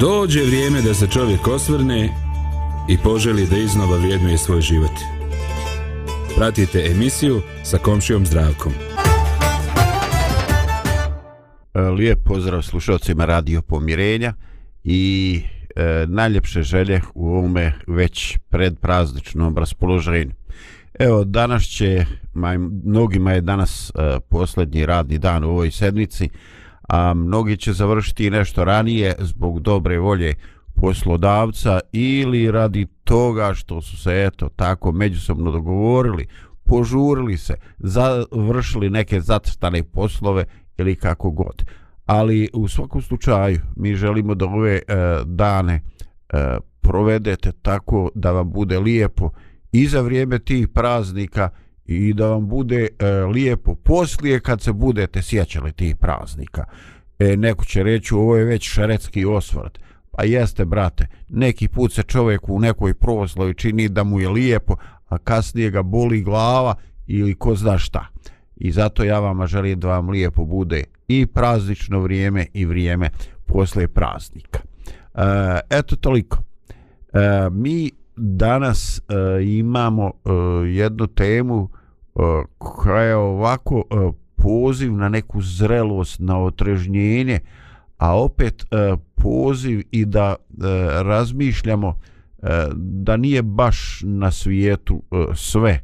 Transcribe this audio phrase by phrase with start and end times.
[0.00, 2.08] Dođe vrijeme da se čovjek osvrne
[2.88, 4.90] i poželi da iznova vrijednuje svoj život.
[6.36, 8.72] Pratite emisiju sa komšijom zdravkom.
[11.74, 14.34] E, lijep pozdrav slušalcima Radio Pomirenja
[14.84, 15.42] i
[15.76, 20.32] e, najljepše želje u ovome već predprazničnom raspoloženju.
[20.98, 26.28] Evo, danas će, maj, mnogima je danas e, posljednji radni dan u ovoj sedmici,
[26.90, 30.34] a mnogi će završiti nešto ranije zbog dobre volje
[30.74, 36.26] poslodavca ili radi toga što su se eto tako međusobno dogovorili,
[36.64, 40.44] požurili se, završili neke zacrtane poslove
[40.78, 41.64] ili kako god.
[42.06, 44.82] Ali u svakom slučaju mi želimo da ove e,
[45.24, 45.74] dane
[46.32, 49.30] e, provedete tako da vam bude lijepo
[49.72, 51.48] i za vrijeme tih praznika
[51.90, 56.64] i da vam bude e, lijepo poslije kad se budete sjećali tih praznika.
[57.18, 59.78] E, neko će reći ovo je već šaretski osvrt.
[60.10, 64.76] Pa jeste, brate, neki put se čovjek u nekoj proslavi čini da mu je lijepo,
[65.08, 66.74] a kasnije ga boli glava
[67.06, 68.06] ili ko zna šta.
[68.56, 73.10] I zato ja vama želim da vam lijepo bude i praznično vrijeme i vrijeme
[73.46, 74.58] posle praznika.
[75.14, 75.22] E,
[75.70, 76.38] eto toliko.
[76.38, 79.02] E, mi danas e,
[79.42, 80.30] imamo e,
[80.68, 81.79] jednu temu e,
[82.20, 87.38] Eh, koja je ovako eh, poziv na neku zrelost, na otrežnjenje,
[87.98, 90.34] a opet eh, poziv i da
[91.02, 91.98] razmišljamo
[92.76, 95.02] da nije baš na svijetu
[95.34, 95.80] sve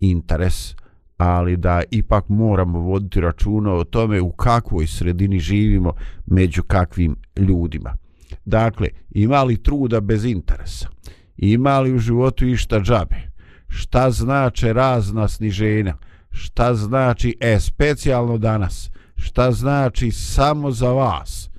[0.00, 0.74] interes,
[1.16, 5.92] ali da ipak moramo voditi računa o tome u kakvoj sredini živimo
[6.26, 7.94] među kakvim ljudima.
[8.44, 10.88] Dakle, ima li truda bez interesa?
[11.36, 13.31] Ima li u životu išta džabe?
[13.74, 15.94] Šta znače razna sniženja?
[16.30, 18.90] Šta znači e specijalno danas?
[19.16, 21.50] Šta znači samo za vas?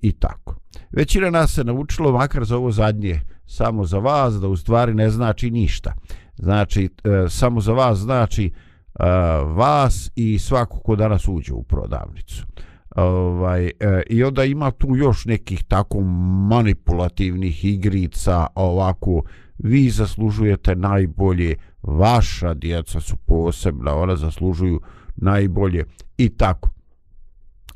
[0.00, 0.56] I tako.
[0.90, 5.10] Većina nas se naučilo, makar za ovo zadnje, samo za vas, da u stvari ne
[5.10, 5.92] znači ništa.
[6.36, 8.52] Znači, e, samo za vas znači e,
[9.44, 12.46] vas i svako ko danas uđe u prodavnicu.
[12.96, 16.00] Ovaj, e, I onda ima tu još nekih tako
[16.50, 19.22] manipulativnih igrica, ovako,
[19.62, 24.80] vi zaslužujete najbolje, vaša djeca su posebna, ona zaslužuju
[25.16, 25.84] najbolje
[26.18, 26.70] i tako.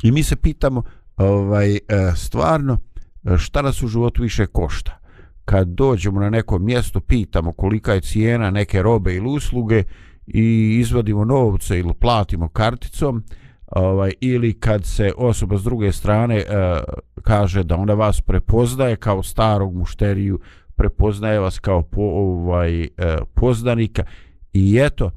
[0.02, 0.82] I mi se pitamo,
[1.16, 1.78] ovaj, e,
[2.16, 2.78] stvarno,
[3.24, 4.98] e, šta nas u životu više košta?
[5.44, 9.82] Kad dođemo na neko mjesto, pitamo kolika je cijena neke robe ili usluge
[10.26, 13.22] i izvadimo novce ili platimo karticom,
[13.66, 16.82] ovaj ili kad se osoba s druge strane uh,
[17.22, 20.40] kaže da ona vas prepoznaje kao starog mušteriju
[20.76, 22.88] prepoznaje vas kao po, ovaj e,
[23.34, 24.04] poznanika.
[24.52, 25.10] I eto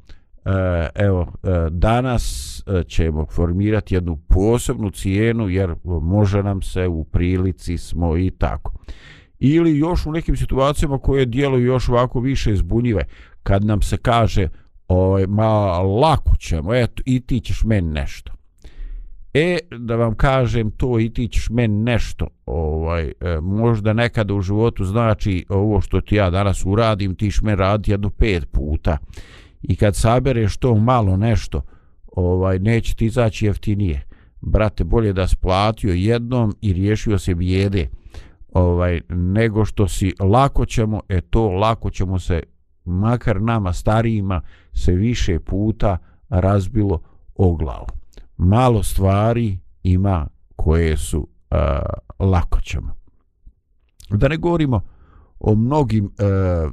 [0.45, 7.03] e, evo e, danas e, ćemo formirati jednu posebnu cijenu jer može nam se u
[7.03, 8.73] prilici smo i tako.
[9.39, 13.03] Ili još u nekim situacijama koje djeluju još ovako više zbunjive
[13.43, 14.47] kad nam se kaže
[14.87, 18.38] ovaj ma lako ćemo eto i ti ćeš meni nešto.
[19.33, 24.41] E, da vam kažem to i ti ćeš meni nešto, ovaj, e, možda nekada u
[24.41, 28.97] životu znači ovo što ti ja danas uradim, ti ćeš meni raditi jedno pet puta.
[29.61, 31.61] I kad sabereš to malo nešto,
[32.15, 34.05] ovaj, neće ti izaći jeftinije.
[34.41, 37.89] Brate, bolje da splatio jednom i riješio se bijede,
[38.53, 42.43] ovaj, nego što si lako ćemo, e to lako ćemo se,
[42.85, 44.41] makar nama starijima,
[44.73, 45.97] se više puta
[46.29, 47.01] razbilo
[47.35, 47.98] o glavu
[48.39, 52.95] malo stvari ima koje su e, uh, lako ćemo.
[54.09, 54.81] Da ne govorimo
[55.39, 56.71] o mnogim uh,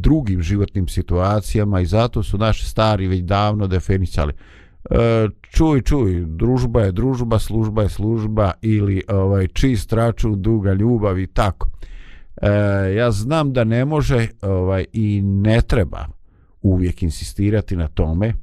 [0.00, 4.96] drugim životnim situacijama i zato su naši stari već davno definisali uh,
[5.50, 11.26] čuj, čuj, družba je družba, služba je služba ili ovaj čist račun, duga ljubav i
[11.26, 11.68] tako.
[12.42, 12.48] E,
[12.94, 16.06] ja znam da ne može ovaj i ne treba
[16.62, 18.34] uvijek insistirati na tome,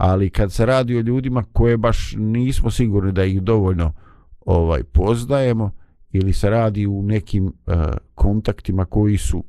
[0.00, 3.92] ali kad se radi o ljudima koje baš nismo sigurni da ih dovoljno
[4.40, 5.70] ovaj poznajemo
[6.10, 7.74] ili se radi u nekim uh,
[8.14, 9.44] kontaktima koji su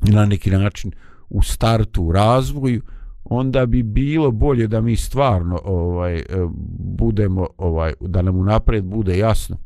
[0.00, 0.92] na neki način
[1.30, 2.82] u startu u razvoju
[3.24, 6.24] onda bi bilo bolje da mi stvarno ovaj eh,
[6.78, 9.56] budemo ovaj da nam unapred bude jasno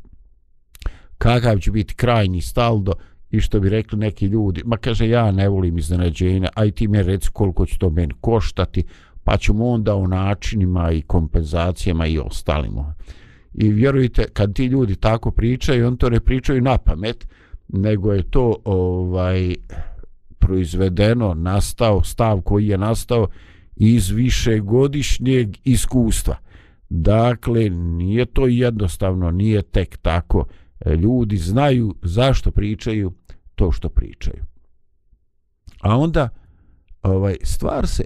[1.17, 2.93] kakav će biti krajni staldo
[3.29, 7.03] i što bi rekli neki ljudi ma kaže ja ne volim iznenađenja aj ti mi
[7.03, 8.83] reci koliko će to meni koštati
[9.23, 12.93] pa ćemo onda o načinima i kompenzacijama i ostalimo.
[13.53, 17.27] I vjerujte, kad ti ljudi tako pričaju, on to ne pričaju na pamet,
[17.67, 19.55] nego je to ovaj
[20.39, 23.27] proizvedeno, nastao, stav koji je nastao
[23.75, 26.35] iz višegodišnjeg iskustva.
[26.89, 30.45] Dakle, nije to jednostavno, nije tek tako
[30.85, 33.13] ljudi znaju zašto pričaju
[33.55, 34.43] to što pričaju.
[35.81, 36.29] A onda
[37.03, 38.03] ovaj stvar se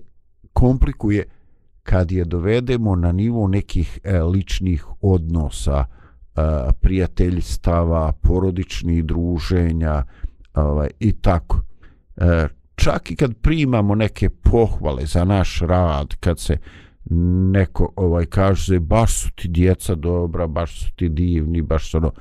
[0.57, 1.24] komplikuje
[1.83, 6.42] kad je dovedemo na nivo nekih e, ličnih odnosa, e,
[6.81, 10.04] prijateljstava, porodičnih druženja
[10.54, 11.62] ovaj, i tako.
[12.18, 16.57] E, čak i kad primamo neke pohvale za naš rad, kad se
[17.51, 22.12] neko ovaj kaže baš su ti djeca dobra, baš su ti divni, baš su ono,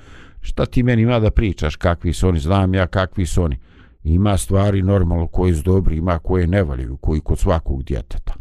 [0.40, 3.58] šta ti meni ima da pričaš kakvi su oni, znam ja kakvi su oni.
[4.06, 8.34] Ima stvari normalno koje su dobri, ima koje ne valjaju, koji kod svakog djeteta.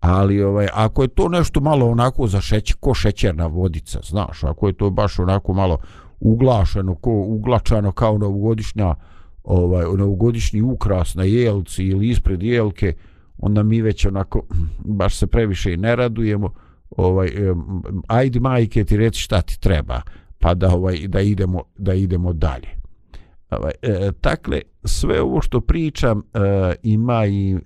[0.00, 4.66] Ali ovaj, ako je to nešto malo onako za šeć, ko šećerna vodica, znaš, ako
[4.66, 5.78] je to baš onako malo
[6.20, 8.94] uglašeno, ko uglačano kao novogodišnja,
[9.44, 12.94] ovaj, novogodišnji ukras na jelci ili ispred jelke,
[13.38, 14.42] onda mi već onako
[15.00, 16.50] baš se previše i ne radujemo
[16.90, 17.28] ovaj
[18.06, 20.00] ajde majke ti reci šta ti treba
[20.38, 22.68] pa da ovaj da idemo da idemo dalje
[23.50, 26.40] ovaj e, takle sve ovo što pričam e,
[26.82, 27.58] ima i e,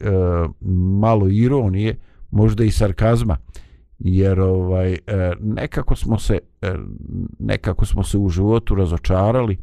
[1.01, 1.99] malo ironije
[2.31, 3.37] možda i sarkazma
[3.99, 4.99] jer ovaj e,
[5.41, 6.75] nekako smo se e,
[7.39, 9.59] nekako smo se u životu razočarali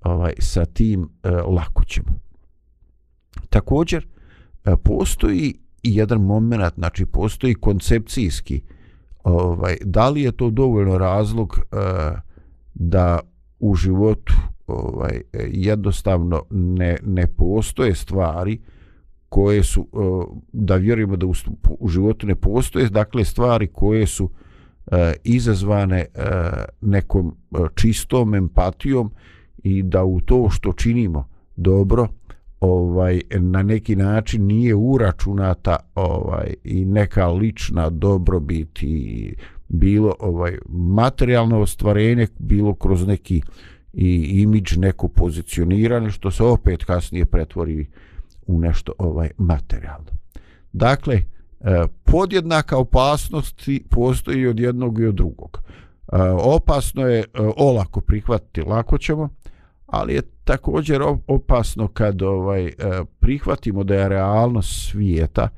[0.00, 2.04] ovaj sa tim e, lakoćem.
[3.50, 4.06] Također
[4.64, 8.62] E, postoji i jedan moment, znači postoji koncepcijski,
[9.24, 11.76] ovaj, da li je to dovoljno razlog e,
[12.74, 13.20] da
[13.58, 14.34] u životu
[14.66, 18.60] ovaj, e, jednostavno ne, ne postoje stvari
[19.28, 19.96] koje su, e,
[20.52, 21.32] da vjerujemo da u,
[21.78, 24.30] u životu ne postoje, dakle stvari koje su
[24.86, 26.04] e, izazvane
[26.80, 27.36] nekom
[27.74, 29.10] čistom empatijom
[29.62, 32.08] i da u to što činimo dobro,
[32.60, 39.34] ovaj na neki način nije uračunata ovaj i neka lična dobrobit i
[39.68, 43.42] bilo ovaj materijalno ostvarenje bilo kroz neki
[43.92, 47.86] i imidž neko pozicioniranje što se opet kasnije pretvori
[48.46, 50.10] u nešto ovaj materijalno.
[50.72, 51.24] Dakle, e,
[52.04, 55.62] podjednaka opasnost postoji od jednog i od drugog.
[55.62, 57.24] E, opasno je e,
[57.56, 59.28] olako prihvatiti, lako ćemo,
[59.86, 62.72] ali je također opasno kad ovaj
[63.20, 65.48] prihvatimo da je realnost svijeta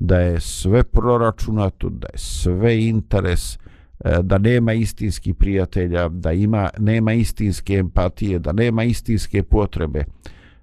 [0.00, 3.58] da je sve proračunato da je sve interes
[4.04, 10.04] E, da nema istinskih prijatelja da ima nema istinske empatije da nema istinske potrebe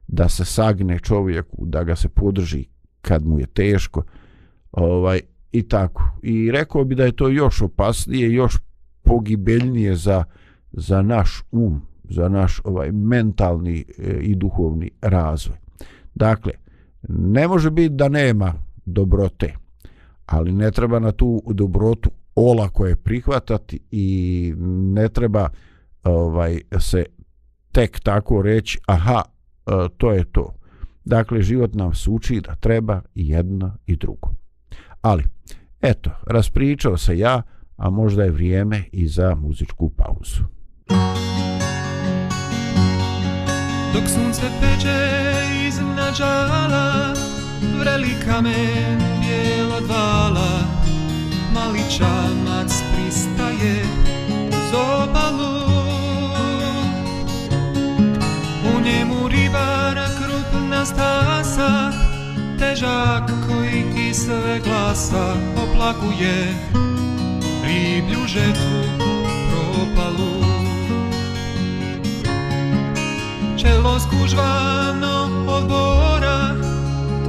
[0.08, 2.66] da se sagne čovjeku da ga se podrži
[3.02, 4.04] kad mu je teško
[4.72, 5.20] ovaj
[5.52, 8.58] i tako i rekao bi da je to još opasnije još
[9.04, 10.24] pogibeljnije za
[10.72, 15.58] za naš um za naš ovaj mentalni e, i duhovni razvoj.
[16.16, 16.52] Dakle,
[17.10, 18.54] ne može biti da nema
[18.86, 19.54] dobrote,
[20.26, 24.54] ali ne treba na tu dobrotu olako je prihvatati i
[24.94, 25.50] ne treba
[26.04, 27.06] ovaj se
[27.72, 29.22] tek tako reći aha,
[29.66, 30.54] e, to je to.
[31.06, 34.30] Dakle, život nam se uči da treba i jedno i drugo.
[35.02, 35.24] Ali,
[35.82, 37.42] eto, raspričao se ja,
[37.78, 40.44] a možda je vrijeme i za muzičku pauzu.
[43.94, 44.98] Dok sunce peče
[45.68, 47.14] iznad žala
[47.80, 50.85] Vreli kamen bijelo dvala
[51.56, 53.84] Mali čamac pristaje
[54.50, 55.56] uz obalu.
[58.76, 61.92] U njemu ribara krupna stasa
[62.60, 66.54] Težak koji iz sve glasa oplakuje.
[67.64, 68.82] Riblju žetvu
[69.50, 70.46] propalu.
[73.58, 76.56] Čelo skužvano od bora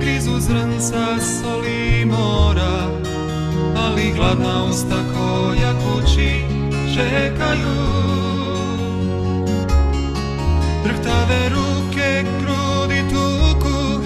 [0.01, 2.96] Grizu zrnca soli mora
[3.97, 6.45] Ali gladna usta koja kući
[6.95, 7.77] čekaju?
[10.85, 14.05] Drhtave ruke krudi tuku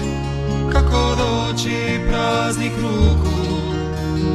[0.71, 3.35] Kako doći praznih ruku?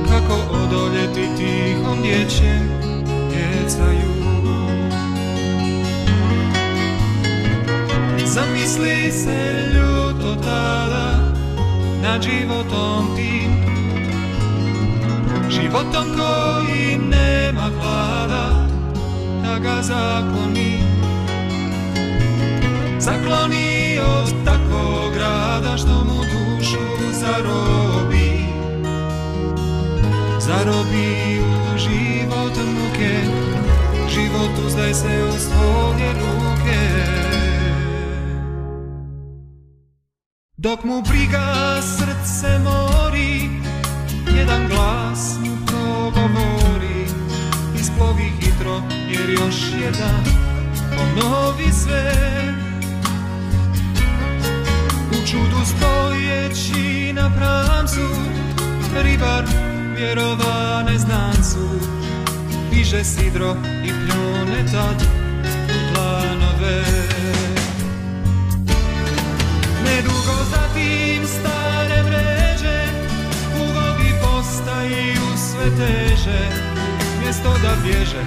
[0.09, 2.69] Kako odoljeti tihom dječjem
[3.31, 4.13] djecaju?
[8.25, 11.35] Zamisli se ljuto tada
[12.03, 13.76] nad životom tim
[15.63, 18.69] Životom koji nema hlada
[19.43, 20.83] da ga zakloni
[22.99, 26.79] Zakloni od takvog grada što mu dušu
[27.13, 28.33] zarobi
[30.41, 33.47] Zarobi u život muke
[34.09, 36.81] Život uzdaj se u svoje ruke.
[40.57, 43.56] Dok mu briga srce mori
[44.37, 47.07] Jedan glas mu progovori
[47.81, 50.25] Isplovi hitro jer još jedan
[50.97, 52.13] ponovi sve.
[55.11, 58.09] U čudu stojeći na pramcu
[59.03, 59.45] Ribar
[59.97, 61.69] vjerova neznancu
[62.71, 65.03] Piže sidro i pljune tad
[65.69, 66.85] u planove.
[69.85, 70.66] Nedugo za
[77.47, 78.23] Mjesto da bježe.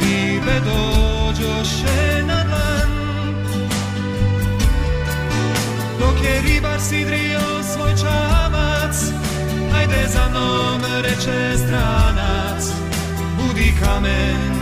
[0.00, 2.90] Ribe dođoše na dlan.
[5.98, 7.40] Dok je ribar sidrio
[7.74, 8.96] svoj čamac
[9.76, 12.64] Ajde za mnom reče stranac
[13.38, 14.54] Budi kamen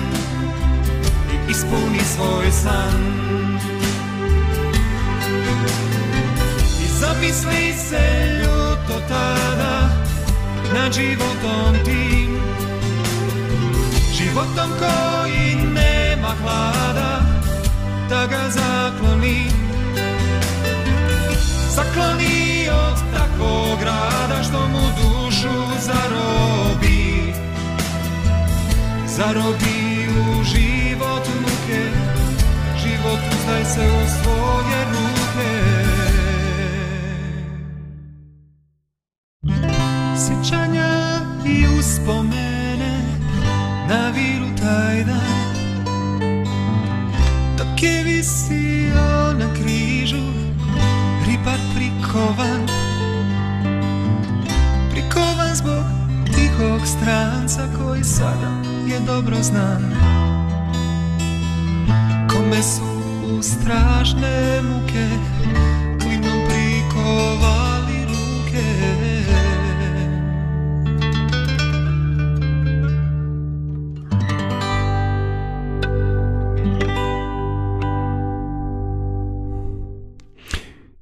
[1.32, 3.22] I ispuni svoj san.
[7.00, 9.88] Zamisli se ljuto tada
[10.74, 12.61] nad životom tim.
[14.22, 17.20] Životom koji nema hlada
[18.08, 19.50] da ga zakloni.
[21.70, 27.32] Zakloni od takvog grada što mu dušu zarobi.
[29.06, 31.82] Zarobi u život muke
[32.82, 35.11] Život uzdaj se u svoje ruke.
[64.22, 65.06] Strašne muke
[66.00, 68.64] klinom prikovali ruke.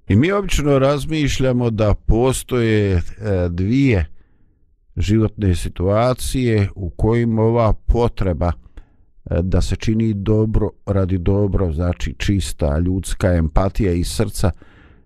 [0.08, 3.02] I mi obično razmišljamo da postoje e,
[3.50, 4.06] dvije
[4.96, 8.52] životne situacije u kojima ova potreba
[9.24, 14.50] E, da se čini dobro radi dobro, znači čista ljudska empatija i srca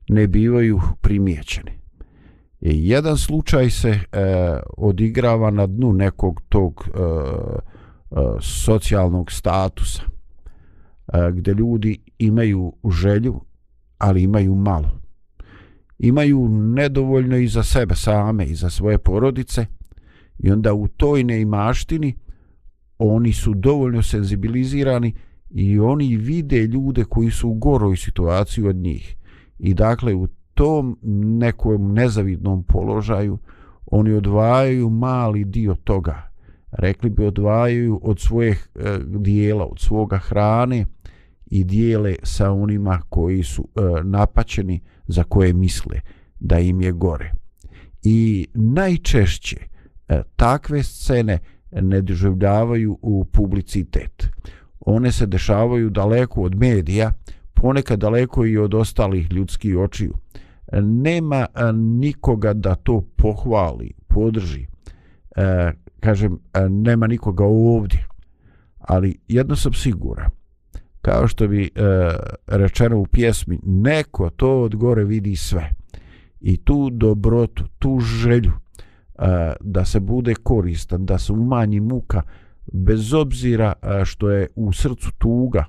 [0.08, 1.70] ne bivaju primijećeni.
[2.60, 3.98] I jedan slučaj se e,
[4.76, 13.40] odigrava na dnu nekog tog e, e, socijalnog statusa e, gdje ljudi imaju želju
[13.98, 15.00] ali imaju malo.
[15.98, 19.66] Imaju nedovoljno i za sebe same i za svoje porodice
[20.38, 22.14] i onda u toj neimaštini
[22.98, 25.14] oni su dovoljno senzibilizirani
[25.50, 29.16] i oni vide ljude koji su u goroj situaciji od njih.
[29.58, 30.98] I dakle u tom
[31.38, 33.38] nekom nezavidnom položaju
[33.86, 36.30] oni odvajaju mali dio toga.
[36.72, 40.86] Rekli bi odvajaju od svojih e, dijela, od svoga hrane,
[41.46, 46.00] i dijele sa onima koji su e, napaćeni za koje misle
[46.40, 47.32] da im je gore.
[48.02, 49.56] I najčešće
[50.08, 51.38] e, takve scene
[51.82, 54.28] ne doživljavaju u publicitet.
[54.80, 57.12] One se dešavaju daleko od medija,
[57.54, 60.14] ponekad daleko i od ostalih ljudskih očiju.
[60.82, 64.66] Nema nikoga da to pohvali, podrži.
[65.36, 66.38] E, kažem,
[66.70, 68.06] nema nikoga ovdje.
[68.78, 70.30] Ali jedno sam siguran,
[71.02, 71.70] kao što bi e,
[72.46, 75.70] rečeno u pjesmi, neko to od gore vidi sve.
[76.40, 78.52] I tu dobrotu, tu želju
[79.18, 82.22] E, da se bude koristan, da se umanji muka,
[82.72, 85.64] bez obzira e, što je u srcu tuga,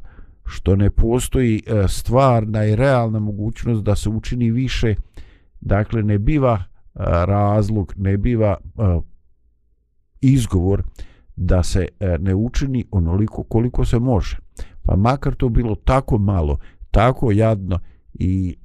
[0.46, 4.96] što ne postoji e, stvarna i realna mogućnost da se učini više,
[5.62, 6.64] dakle ne biva
[7.26, 8.58] razlog, ne biva
[10.22, 10.84] izgovor
[11.36, 11.88] da se
[12.20, 14.38] ne učini onoliko koliko se može.
[14.84, 16.58] Pa makar to bilo tako malo,
[16.92, 17.80] tako jadno
[18.14, 18.56] i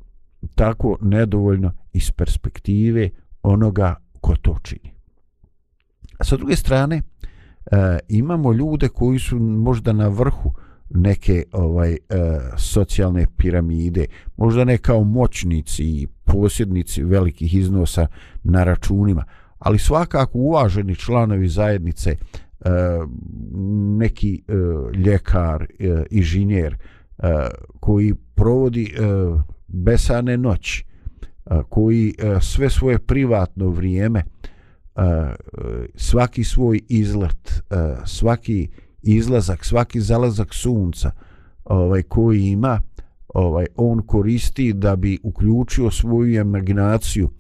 [0.55, 3.11] tako nedovoljno iz perspektive
[3.43, 4.93] onoga ko to čini.
[6.19, 10.53] A sa druge strane, e, imamo ljude koji su možda na vrhu
[10.91, 11.99] neke ovaj e,
[12.57, 14.05] socijalne piramide,
[14.37, 18.07] možda ne kao moćnici i posjednici velikih iznosa
[18.43, 19.25] na računima,
[19.59, 22.17] ali svakako uvaženi članovi zajednice e,
[23.99, 24.53] neki e,
[24.99, 26.79] ljekar, e, inženjer e,
[27.81, 28.99] koji provodi e,
[29.69, 30.85] besane noći,
[31.69, 34.23] koji sve svoje privatno vrijeme,
[34.97, 35.03] e,
[35.95, 37.63] svaki svoj izlet,
[38.07, 38.69] svaki
[39.03, 41.11] izlazak, svaki zalazak sunca
[41.65, 42.81] ovaj koji ima,
[43.35, 47.31] ovaj on koristi da bi uključio svoju imaginaciju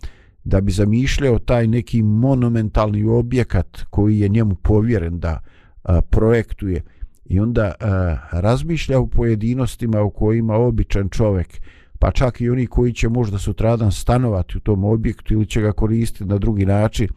[0.45, 5.40] da bi zamišljao taj neki monumentalni objekat koji je njemu povjeren da
[5.83, 6.83] a, projektuje.
[7.25, 11.61] I onda a, razmišlja u pojedinostima u kojima običan čovjek
[12.00, 15.73] pa čak i oni koji će možda sutradan stanovati u tom objektu ili će ga
[15.73, 17.09] koristiti na drugi način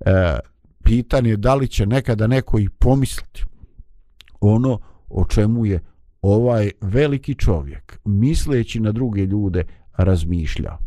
[0.00, 0.38] e,
[0.84, 3.44] pitanje je da li će nekada neko i pomisliti
[4.40, 5.80] ono o čemu je
[6.22, 9.64] ovaj veliki čovjek misleći na druge ljude
[9.96, 10.78] razmišljao.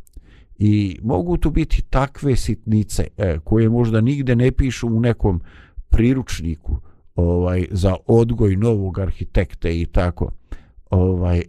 [0.58, 5.42] I mogu tu biti takve sitnice e, koje možda nigde ne pišu u nekom
[5.90, 6.78] priručniku
[7.16, 10.32] ovaj za odgoj novog arhitekta i tako
[10.90, 11.42] ovaj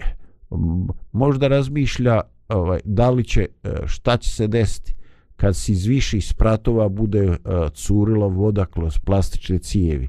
[1.12, 4.95] možda razmišlja ovaj da li će e, šta će se desiti
[5.37, 7.37] kad se iz viših spratova bude e,
[7.75, 10.09] curila voda kroz plastične cijevi?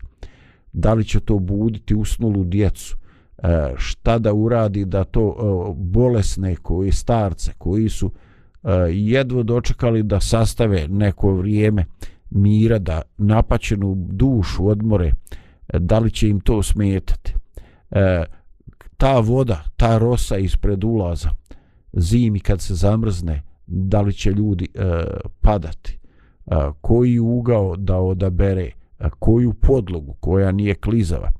[0.73, 2.97] Da li će to buditi usnulu djecu?
[3.37, 5.35] E, šta da uradi da to
[5.77, 8.11] bolesne koji starce koji su
[8.91, 11.85] jedvo dočekali da sastave neko vrijeme
[12.29, 15.11] mira da napaćenu dušu odmore
[15.73, 17.33] da li će im to smetati?
[17.91, 17.97] Uh,
[18.97, 21.29] ta voda ta rosa ispred ulaza
[21.93, 25.03] zimi kad se zamrzne da li će ljudi e,
[25.41, 25.99] padati,
[26.45, 31.31] e, koji ugao da odabere, e, koju podlogu koja nije klizava?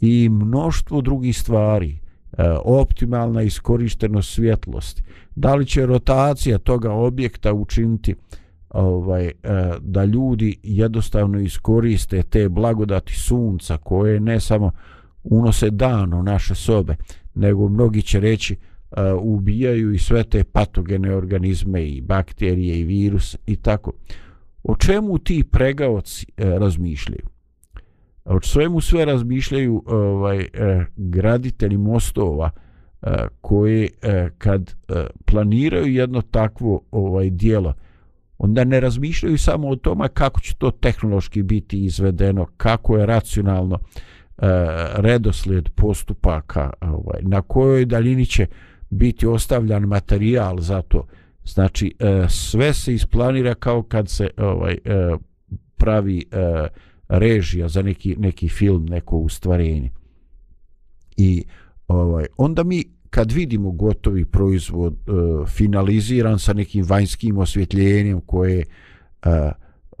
[0.00, 1.98] I mnoštvo drugih stvari,
[2.38, 5.02] e, optimalna iskorištenost svjetlosti,
[5.34, 8.14] da li će rotacija toga objekta učiniti
[8.70, 9.32] ovaj, e,
[9.80, 14.70] da ljudi jednostavno iskoriste te blagodati sunca koje ne samo
[15.24, 16.96] unose dan u naše sobe,
[17.34, 23.36] nego mnogi će reći uh, ubijaju i sve te patogene organizme i bakterije i virus
[23.46, 23.92] i tako.
[24.62, 27.26] O čemu ti pregaoci uh, razmišljaju?
[28.24, 32.50] O svemu sve razmišljaju ovaj uh, graditelji mostova
[33.02, 33.08] uh,
[33.40, 37.74] koji uh, kad uh, planiraju jedno takvo ovaj dijelo
[38.38, 43.74] onda ne razmišljaju samo o tome kako će to tehnološki biti izvedeno, kako je racionalno
[43.74, 43.80] uh,
[44.40, 44.46] E,
[44.94, 48.46] redoslijed postupaka, e, ovaj, na kojoj daljini će
[48.90, 51.06] biti ostavljan materijal za to.
[51.44, 54.76] Znači, e, sve se isplanira kao kad se ovaj
[55.76, 56.24] pravi
[57.08, 59.90] režija za neki, neki film, neko ustvarenje.
[61.16, 61.44] I
[61.88, 64.96] ovaj onda mi kad vidimo gotovi proizvod
[65.48, 68.64] finaliziran sa nekim vanjskim osvjetljenjem koje
[69.22, 69.50] e,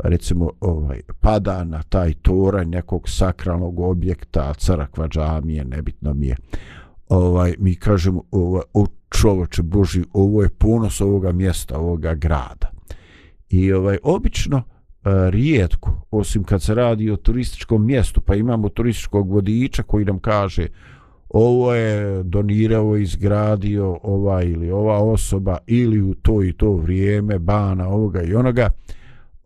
[0.04, 6.36] recimo ovaj pada na taj toranj nekog sakralnog objekta, crkva, džamije, nebitno mi je.
[7.08, 12.70] Ovaj mi kažemo ovaj, o čovače boži ovo je ponos ovoga mjesta ovoga grada.
[13.48, 14.62] I ovaj obično e,
[15.30, 20.66] rijetko osim kad se radi o turističkom mjestu pa imamo turističkog vodiča koji nam kaže
[21.28, 27.88] ovo je donirao izgradio ova ili ova osoba ili u to i to vrijeme bana
[27.88, 28.70] ovoga i onoga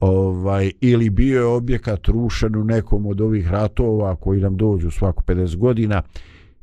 [0.00, 5.22] ovaj ili bio je objekat rušen u nekom od ovih ratova koji nam dođu svako
[5.26, 6.02] 50 godina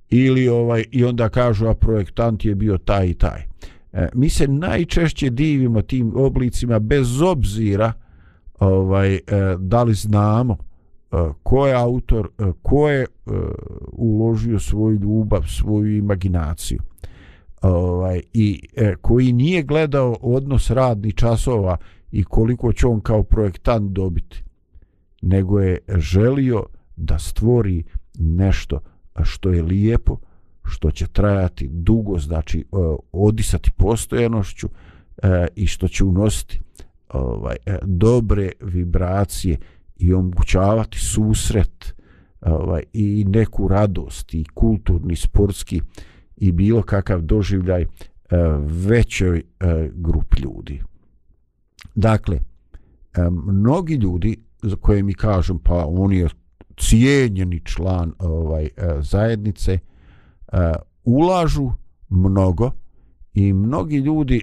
[0.09, 3.41] ili ovaj i onda kažu a projektant je bio taj i taj.
[3.93, 7.93] E, mi se najčešće divimo tim oblicima bez obzira
[8.59, 9.21] ovaj e,
[9.59, 10.57] da li znamo
[11.11, 13.07] e, ko je autor, e, ko je e,
[13.91, 16.79] uložio svoju ljubav, svoju imaginaciju.
[17.61, 21.77] Ovaj i e, koji nije gledao odnos radnih časova
[22.11, 24.43] i koliko će on kao projektant dobiti
[25.21, 27.83] nego je želio da stvori
[28.19, 28.79] nešto
[29.23, 30.17] što je lijepo,
[30.65, 32.63] što će trajati dugo, znači e,
[33.11, 34.69] odisati postojanošću
[35.23, 36.59] e, i što će unositi
[37.09, 39.57] ovaj e, dobre vibracije
[39.97, 41.93] i omogućavati susret
[42.41, 45.81] ovaj i neku radost i kulturni sportski
[46.37, 47.85] i bilo kakav doživljaj
[48.61, 49.43] većoj
[49.93, 50.81] grupi ljudi.
[51.95, 56.27] Dakle, e, mnogi ljudi za koje mi kažem pa on je
[56.77, 59.79] cijenjeni član ovaj e, zajednice e,
[61.03, 61.71] ulažu
[62.09, 62.71] mnogo
[63.33, 64.41] i mnogi ljudi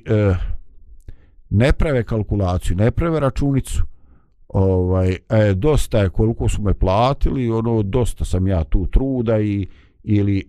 [1.50, 3.82] ne prave kalkulaciju, ne prave računicu.
[4.48, 9.68] Ovaj e, dosta je koliko su me platili ono dosta sam ja tu truda i
[10.02, 10.42] ili e,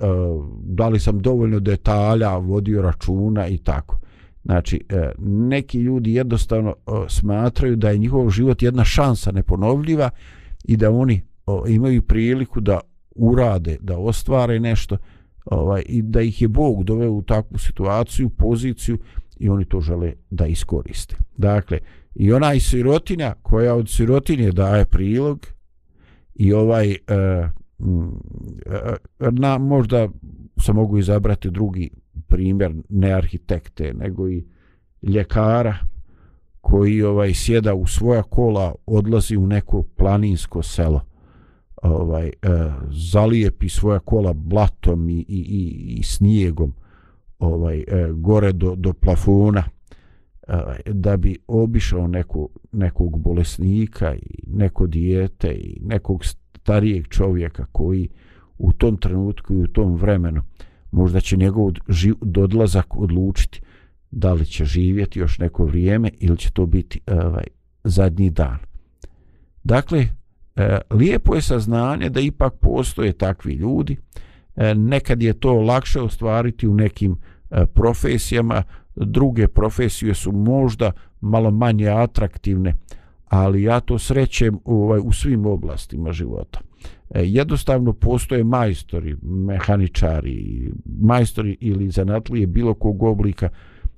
[0.64, 3.98] da li sam dovoljno detalja vodio računa i tako
[4.44, 10.10] znači e, neki ljudi jednostavno e, smatraju da je njihov život jedna šansa neponovljiva
[10.64, 11.22] i da oni
[11.68, 12.80] imaju priliku da
[13.16, 14.98] urade, da ostvare nešto
[15.46, 18.98] ovaj, i da ih je Bog doveo u takvu situaciju, poziciju
[19.40, 21.16] i oni to žele da iskoriste.
[21.38, 21.80] Dakle,
[22.16, 25.48] i onaj sirotinja koja od sirotinje daje prilog
[26.36, 27.52] i ovaj e, e
[29.32, 30.10] na, možda
[30.58, 31.90] se mogu izabrati drugi
[32.30, 34.46] primjer ne arhitekte nego i
[35.02, 35.78] ljekara
[36.62, 41.02] koji ovaj sjeda u svoja kola odlazi u neko planinsko selo.
[41.82, 42.32] Ovaj e,
[43.12, 46.74] zalijepi svoja kola blatom i, i, i, i snijegom
[47.40, 49.64] ovaj e, gore do, do plafona
[50.48, 50.54] e,
[50.86, 58.10] da bi obišao neku, nekog bolesnika i neko dijete i nekog starijeg čovjeka koji
[58.58, 60.42] u tom trenutku i u tom vremenu
[60.92, 61.72] možda će njegov
[62.38, 63.62] odlazak odlučiti
[64.12, 67.44] da li će živjeti još neko vrijeme ili će to biti ovaj
[67.84, 68.58] zadnji dan.
[69.64, 70.08] Dakle,
[70.56, 73.98] e, lijepo je saznanje da ipak postoje takvi ljudi.
[74.56, 77.18] E, nekad je to lakše ostvariti u nekim
[77.52, 78.64] e, profesijama,
[78.96, 82.74] druge profesije su možda malo manje atraktivne,
[83.30, 86.60] ali ja to srećem ovaj, u svim oblastima života.
[87.10, 93.50] E, jednostavno postoje majstori, mehaničari, majstori ili zanatlije bilo kog oblika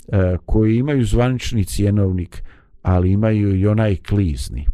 [0.07, 2.43] e, koji imaju zvanični cjenovnik,
[2.81, 4.65] ali imaju i onaj klizni.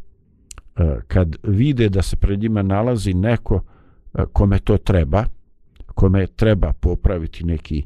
[0.77, 3.61] E, kad vide da se pred njima nalazi neko
[4.13, 5.23] e, kome to treba,
[5.85, 7.85] kome treba popraviti neki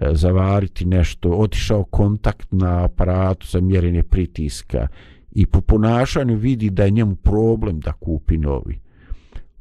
[0.00, 4.88] e, zavariti nešto, otišao kontakt na aparatu za mjerenje pritiska
[5.32, 8.80] i po ponašanju vidi da je njemu problem da kupi novi.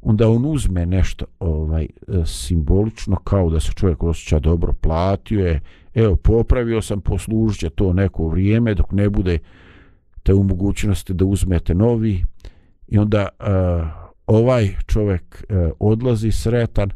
[0.02, 1.88] Onda on uzme nešto ovaj e,
[2.26, 5.62] simbolično kao da se čovjek osjeća dobro platio je
[5.94, 9.40] evo popravio sam poslužit to neko vrijeme dok ne bude
[10.24, 12.24] te u mogućnosti da uzmete novi.
[12.88, 13.46] I onda uh,
[14.28, 16.90] ovaj čovjek uh, odlazi sretan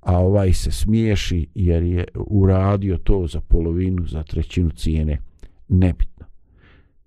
[0.00, 5.18] a ovaj se smiješi jer je uradio to za polovinu za trećinu cijene.
[5.68, 6.26] Nebitno.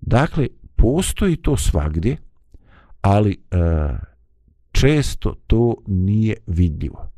[0.00, 2.16] Dakle postoji to svagdje
[3.00, 3.56] ali e,
[4.72, 7.10] često to nije vidljivo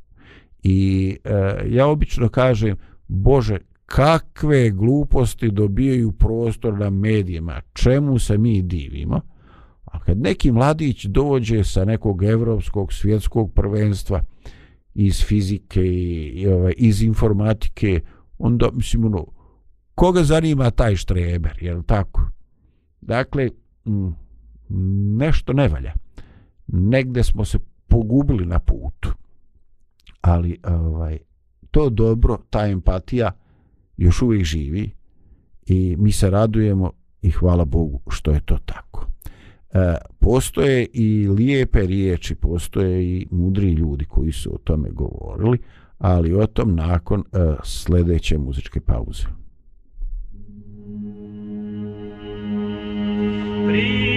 [0.62, 2.76] i e, ja obično kažem
[3.08, 9.20] Bože kakve gluposti dobijaju prostor na medijima, čemu se mi divimo,
[9.84, 14.22] a kad neki mladić dođe sa nekog evropskog svjetskog prvenstva
[14.94, 18.00] iz fizike i, i ovaj, iz informatike,
[18.38, 19.26] onda, mislim, ono,
[19.94, 22.25] koga zanima taj štreber, je tako?
[23.06, 23.50] Dakle,
[25.18, 25.92] nešto ne valja.
[26.66, 29.12] Negde smo se pogubili na putu.
[30.20, 31.18] Ali, ovaj,
[31.70, 33.32] to dobro, ta empatija,
[33.96, 34.90] još uvijek živi
[35.66, 36.92] i mi se radujemo
[37.22, 39.06] i hvala Bogu što je to tako.
[39.72, 45.58] E, postoje i lijepe riječi, postoje i mudri ljudi koji su o tome govorili,
[45.98, 49.45] ali o tom nakon e, sljedeće muzičke pauze.
[53.76, 54.15] believe.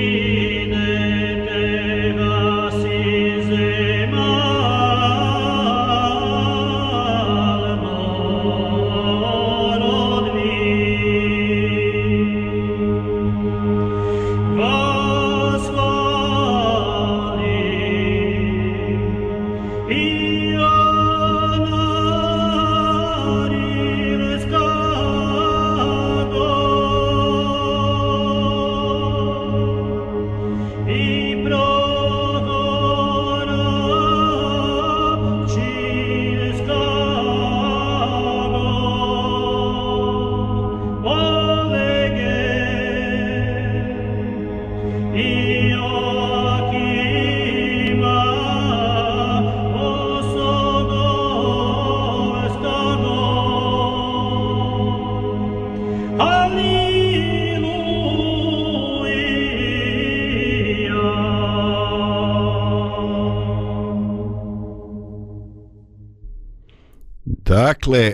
[67.79, 68.13] Dakle,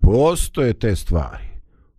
[0.00, 1.44] postoje te stvari.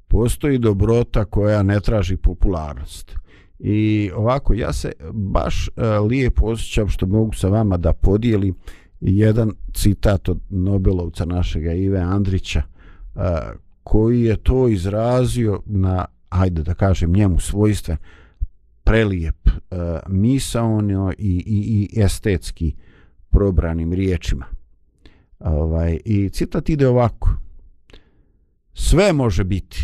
[0.08, 3.16] Postoji dobrota koja ne traži popularnost.
[3.60, 8.56] I ovako, ja se baš uh, lijepo osjećam što mogu sa vama da podijelim
[9.02, 12.62] jedan citat od Nobelovca našega Ive Andrića,
[13.16, 13.22] uh,
[13.84, 17.98] koji je to izrazio na, ajde da kažem, njemu svojstven,
[18.84, 22.76] prelijep, e, uh, misaonio i, i, i estetski
[23.30, 24.55] probranim riječima.
[25.40, 27.30] Ovaj, I citat ide ovako.
[28.74, 29.84] Sve može biti,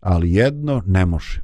[0.00, 1.42] ali jedno ne može.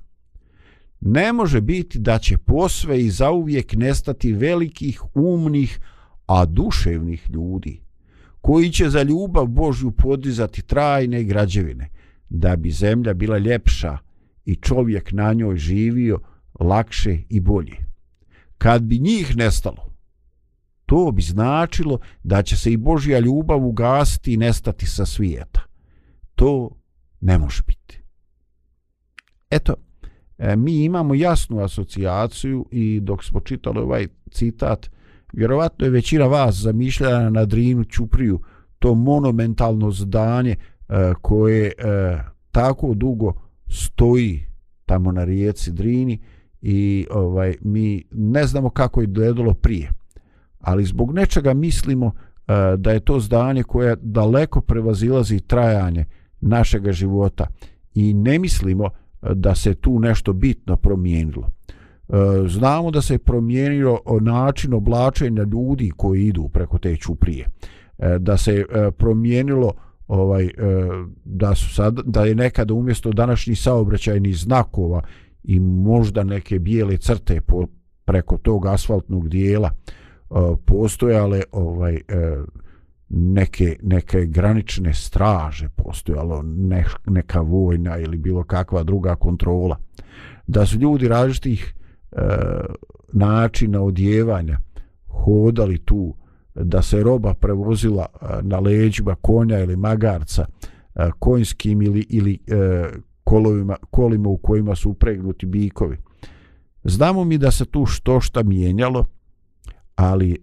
[1.00, 5.80] Ne može biti da će posve i zauvijek nestati velikih, umnih,
[6.26, 7.80] a duševnih ljudi,
[8.40, 11.90] koji će za ljubav Božju podizati trajne građevine,
[12.28, 13.98] da bi zemlja bila ljepša
[14.44, 16.18] i čovjek na njoj živio
[16.60, 17.76] lakše i bolje.
[18.58, 19.91] Kad bi njih nestalo,
[20.92, 25.60] to bi značilo da će se i Božja ljubav ugasiti i nestati sa svijeta.
[26.34, 26.70] To
[27.20, 28.02] ne može biti.
[29.50, 29.74] Eto,
[30.38, 34.90] e, mi imamo jasnu asocijaciju i dok smo čitali ovaj citat,
[35.32, 38.40] vjerovatno je većina vas zamišljala na Drinu Ćupriju
[38.78, 40.56] to monumentalno zdanje
[40.88, 41.72] e, koje e,
[42.50, 43.32] tako dugo
[43.68, 44.46] stoji
[44.86, 46.20] tamo na rijeci Drini
[46.62, 50.01] i ovaj mi ne znamo kako je gledalo prije
[50.62, 56.04] ali zbog nečega mislimo e, da je to zdanje koje daleko prevazilazi trajanje
[56.40, 57.46] našega života
[57.94, 61.50] i ne mislimo eh, da se tu nešto bitno promijenilo.
[62.08, 62.14] Eh,
[62.48, 67.48] znamo da se promijenilo način oblačenja ljudi koji idu preko te čuprije.
[68.18, 68.64] Da se
[68.98, 69.72] promijenilo
[70.08, 70.48] ovaj
[71.24, 75.02] da su sad da je nekada umjesto današnjih saobraćajnih znakova
[75.44, 77.66] i možda neke bijele crte po,
[78.04, 79.70] preko tog asfaltnog dijela
[80.66, 82.00] postojale ovaj e,
[83.08, 89.76] neke, neke granične straže postojalo ne, neka vojna ili bilo kakva druga kontrola.
[90.46, 91.74] Da su ljudi različitih
[92.12, 92.16] e,
[93.12, 94.58] načina odjevanja
[95.06, 96.14] hodali tu
[96.54, 100.46] da se roba prevozila e, na leđima konja ili magarca
[100.94, 102.88] e, konjskim ili, ili e,
[103.24, 105.96] kolovima, kolima u kojima su upregnuti bikovi.
[106.84, 109.04] Znamo mi da se tu što šta mijenjalo
[109.94, 110.36] ali e,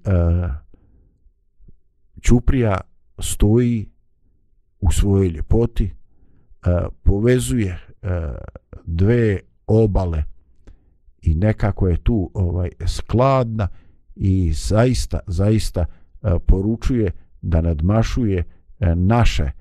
[2.21, 2.81] Ćuprija
[3.19, 3.89] stoji
[4.79, 5.91] u svojoj ljepoti, e,
[7.03, 8.09] povezuje e,
[8.85, 10.23] dve obale
[11.21, 13.67] i nekako je tu ovaj skladna
[14.15, 18.43] i zaista, zaista e, poručuje da nadmašuje
[18.79, 19.51] e, naše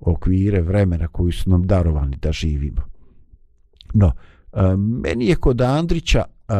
[0.00, 2.82] okvire vremena koji su nam darovani da živimo.
[3.94, 4.12] No,
[4.52, 6.52] e, meni je kod Andrića e,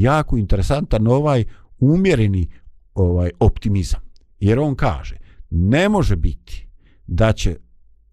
[0.00, 1.44] jako interesantan ovaj
[1.78, 2.48] umjereni
[2.94, 4.00] ovaj optimizam.
[4.40, 5.16] Jer on kaže,
[5.50, 6.68] ne može biti
[7.06, 7.50] da će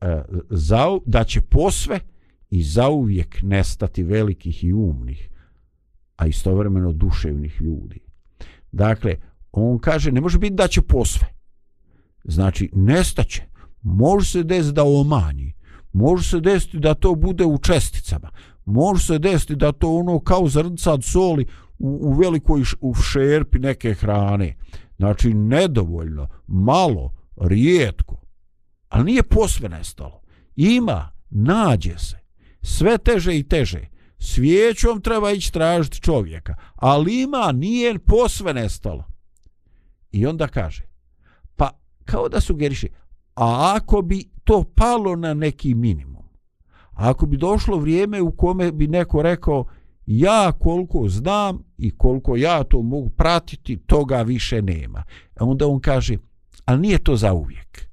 [0.01, 1.99] e, za, da će posve
[2.49, 5.29] i zauvijek nestati velikih i umnih,
[6.15, 7.99] a istovremeno duševnih ljudi.
[8.71, 9.15] Dakle,
[9.51, 11.27] on kaže, ne može biti da će posve.
[12.23, 13.43] Znači, nestaće.
[13.81, 15.53] Može se desiti da omanji.
[15.93, 18.29] Može se desiti da to bude u česticama.
[18.65, 21.45] Može se desiti da to ono kao zrnca od soli
[21.81, 24.55] u, u velikoj š, u šerpi neke hrane.
[24.97, 28.21] Znači, nedovoljno, malo, rijetko.
[28.89, 30.21] Ali nije posve nestalo.
[30.55, 32.17] Ima, nađe se.
[32.61, 33.87] Sve teže i teže.
[34.17, 36.55] Svijećom treba ići tražiti čovjeka.
[36.75, 39.03] Ali ima, nije posve nestalo.
[40.11, 40.83] I onda kaže,
[41.55, 41.69] pa
[42.05, 42.87] kao da sugeriše,
[43.35, 46.25] a ako bi to palo na neki minimum,
[46.91, 49.65] ako bi došlo vrijeme u kome bi neko rekao,
[50.19, 55.03] ja koliko znam i koliko ja to mogu pratiti, toga više nema.
[55.35, 56.17] A onda on kaže,
[56.65, 57.89] ali nije to za uvijek.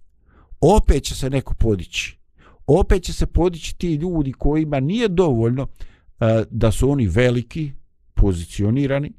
[0.61, 2.19] Opet će se neko podići.
[2.67, 7.73] Opet će se podići ti ljudi kojima nije dovoljno uh, da su oni veliki,
[8.15, 9.13] pozicionirani,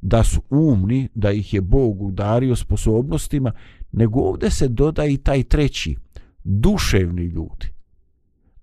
[0.00, 3.52] da su umni, da ih je Bog udario sposobnostima,
[3.92, 5.96] nego ovdje se doda i taj treći,
[6.44, 7.79] duševni ljudi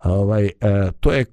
[0.04, 1.26] ovaj, e, to je e,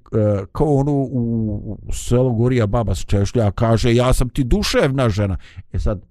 [0.52, 5.36] kao ono u, selu Gorija baba s Češlja kaže ja sam ti duševna žena.
[5.72, 6.02] E sad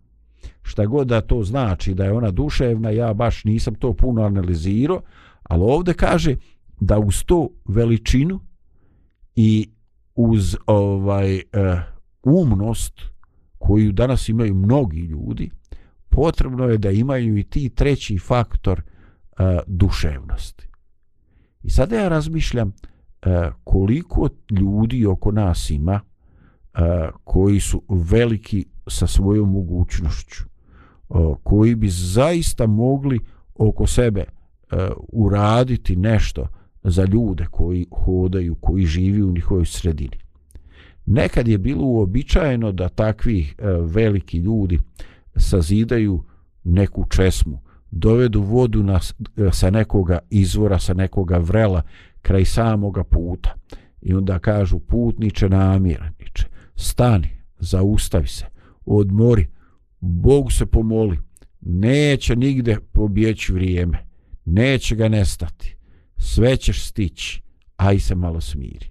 [0.61, 5.01] šta god da to znači da je ona duševna ja baš nisam to puno analizirao
[5.43, 6.35] ali ovdje kaže
[6.79, 8.39] da uz to veličinu
[9.35, 9.69] i
[10.15, 11.43] uz ovaj e,
[12.23, 13.01] umnost
[13.57, 15.49] koju danas imaju mnogi ljudi
[16.09, 20.67] potrebno je da imaju i ti treći faktor e, duševnosti.
[21.63, 22.67] I sada ja razmišljam
[23.25, 25.99] e, koliko ljudi oko nas ima
[26.73, 26.79] e,
[27.23, 33.19] koji su veliki sa svojom mogućnošću, e, koji bi zaista mogli
[33.55, 34.23] oko sebe
[35.07, 36.47] uraditi nešto
[36.83, 40.17] za ljude koji hodaju, koji živi u njihovoj sredini.
[41.05, 44.79] Nekad je bilo uobičajeno da takvi veliki ljudi
[45.35, 46.23] sazidaju
[46.63, 47.61] neku česmu,
[47.95, 48.99] dovedu vodu na,
[49.37, 51.81] e, sa nekoga izvora, sa nekoga vrela
[52.21, 53.53] kraj samoga puta.
[54.01, 57.29] I onda kažu putniče namiraniče, stani,
[57.59, 58.45] zaustavi se,
[58.85, 59.47] odmori,
[59.99, 61.19] Bogu se pomoli,
[61.61, 64.05] neće nigde pobjeći vrijeme,
[64.45, 65.75] neće ga nestati,
[66.17, 67.41] sve ćeš stići,
[67.77, 68.89] aj se malo smiri.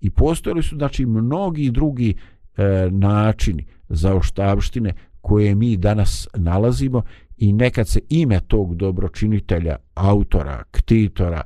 [0.00, 2.14] I postojali su znači mnogi drugi
[2.56, 7.02] e, načini za oštavštine koje mi danas nalazimo
[7.36, 11.42] i nekad se ime tog dobročinitelja, autora, ktitora,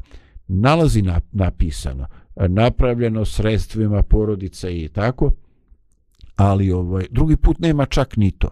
[0.48, 5.32] nalazi na, napisano, napravljeno sredstvima porodice i tako,
[6.36, 8.48] ali ovaj, drugi put nema čak ni to.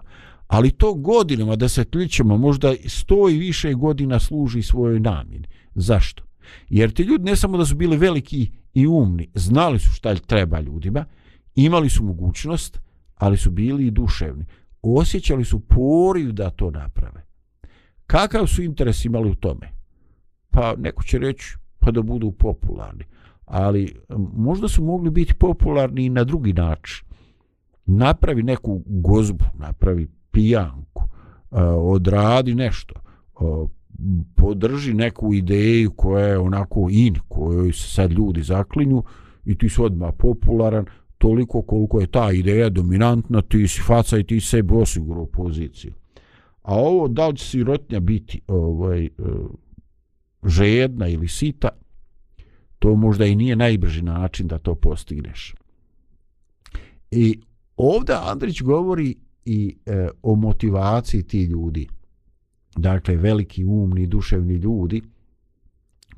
[0.47, 5.49] Ali to godinama, desetljećima, možda sto i više godina služi svojoj namjeni.
[5.75, 6.25] Zašto?
[6.69, 10.61] Jer ti ljudi ne samo da su bili veliki i umni, znali su šta treba
[10.61, 11.05] ljudima,
[11.55, 12.81] imali su mogućnost,
[13.15, 14.45] ali su bili i duševni
[14.83, 17.26] osjećali su poriju da to naprave.
[18.07, 19.73] Kakav su interes imali u tome?
[20.51, 23.05] Pa neko će reći pa da budu popularni.
[23.45, 23.97] Ali
[24.37, 27.07] možda su mogli biti popularni i na drugi način.
[27.87, 33.43] Napravi neku gozbu, napravi pijanku, e, odradi nešto, e,
[34.35, 39.03] podrži neku ideju koja je onako in, kojoj se sad ljudi zaklinju
[39.45, 40.85] i ti su odmah popularan,
[41.19, 45.93] toliko koliko je ta ideja dominantna, ti si faca i ti sebi osiguro u poziciju.
[46.67, 49.11] A ovo, da li će sirotnja biti ovaj, e,
[50.45, 51.69] žedna ili sita,
[52.79, 55.55] to možda i nije najbrži način da to postigneš.
[57.11, 57.41] I
[57.77, 61.89] ovdje Andrić govori i e, o motivaciji ti ljudi.
[62.77, 65.03] Dakle, veliki umni, duševni ljudi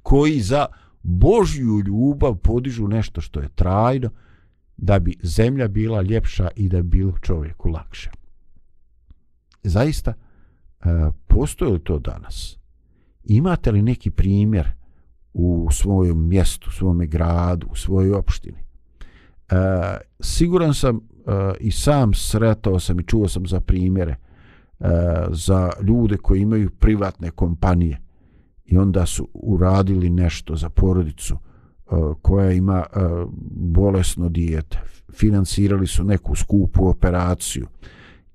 [0.03, 0.67] koji za
[1.03, 4.11] Božju ljubav podižu nešto što je trajno
[4.77, 8.11] da bi zemlja bila ljepša i da bi bilo čovjeku lakše.
[9.63, 10.15] Zaista,
[10.85, 12.59] E, postoje li to danas?
[13.25, 14.71] Imate li neki primjer
[15.33, 18.59] u svojom mjestu, u svome gradu, u svojoj opštini?
[18.59, 19.55] E,
[20.21, 21.01] siguran sam e,
[21.61, 24.17] i sam sretao sam i čuo sam za primjere
[24.81, 24.87] e,
[25.31, 28.01] za ljude koji imaju privatne kompanije
[28.65, 31.91] i onda su uradili nešto za porodicu e,
[32.23, 32.85] koja ima
[33.51, 34.81] bolesno dijete,
[35.13, 37.67] finansirali su neku skupu operaciju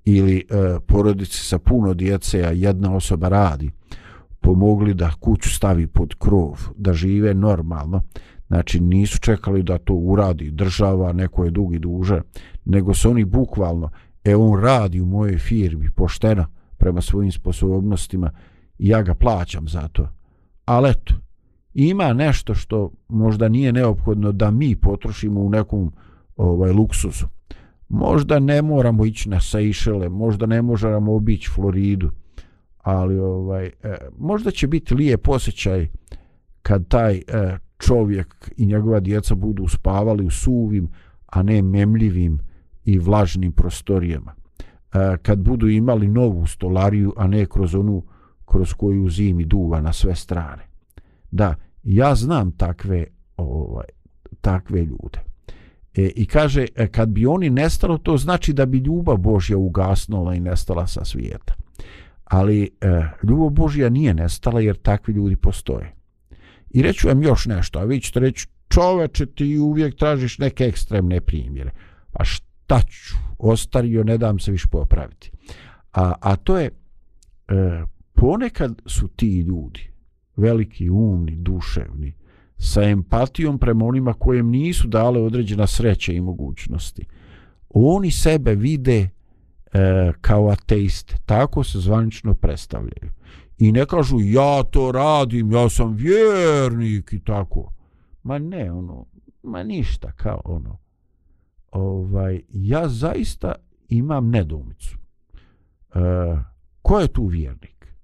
[0.04, 3.70] ili e, porodice sa puno djece, a jedna osoba radi,
[4.40, 8.02] pomogli da kuću stavi pod krov, da žive normalno,
[8.46, 12.20] znači nisu čekali da to uradi država, neko je dugi duže,
[12.64, 13.90] nego su oni bukvalno,
[14.24, 18.30] e on radi u mojoj firmi pošteno prema svojim sposobnostima
[18.78, 20.08] i ja ga plaćam za to.
[20.64, 21.14] Ali eto,
[21.74, 25.92] ima nešto što možda nije neophodno da mi potrošimo u nekom
[26.36, 27.26] ovaj luksuzu.
[27.88, 32.10] Možda ne moramo ići na Sejšele, možda ne možemo obići Floridu,
[32.82, 35.88] ali ovaj e, možda će biti lijep osjećaj
[36.62, 37.22] kad taj e,
[37.78, 40.88] čovjek i njegova djeca budu spavali u suvim,
[41.26, 42.38] a ne memljivim
[42.84, 44.34] i vlažnim prostorijama.
[44.34, 48.02] E, kad budu imali novu stolariju, a ne kroz onu
[48.44, 50.62] kroz koju zimi duva na sve strane.
[51.30, 53.86] Da, ja znam takve ovaj
[54.40, 55.33] takve ljude.
[55.96, 60.34] E, I kaže, e, kad bi oni nestalo, to znači da bi ljubav Božja ugasnula
[60.34, 61.54] i nestala sa svijeta.
[62.24, 65.94] Ali e, ljubav Božja nije nestala jer takvi ljudi postoje.
[66.70, 71.20] I reću vam još nešto, a vi ćete reći, čoveče, ti uvijek tražiš neke ekstremne
[71.20, 71.70] primjere.
[72.12, 73.16] Pa šta ću?
[73.38, 75.30] Ostario, ne dam se više popraviti.
[75.92, 76.70] A, a to je,
[77.48, 77.82] e,
[78.14, 79.90] ponekad su ti ljudi,
[80.36, 82.14] veliki, umni, duševni,
[82.58, 87.04] sa empatijom prema onima kojem nisu dale određena sreća i mogućnosti.
[87.70, 89.08] Oni sebe vide
[89.72, 93.12] e, kao ateiste, tako se zvanično predstavljaju.
[93.58, 97.72] I ne kažu ja to radim, ja sam vjernik i tako.
[98.22, 99.06] Ma ne, ono,
[99.42, 100.78] ma ništa kao ono.
[101.72, 103.54] Ovaj, ja zaista
[103.88, 104.98] imam nedomicu.
[105.94, 105.98] E,
[106.82, 107.94] ko je tu vjernik?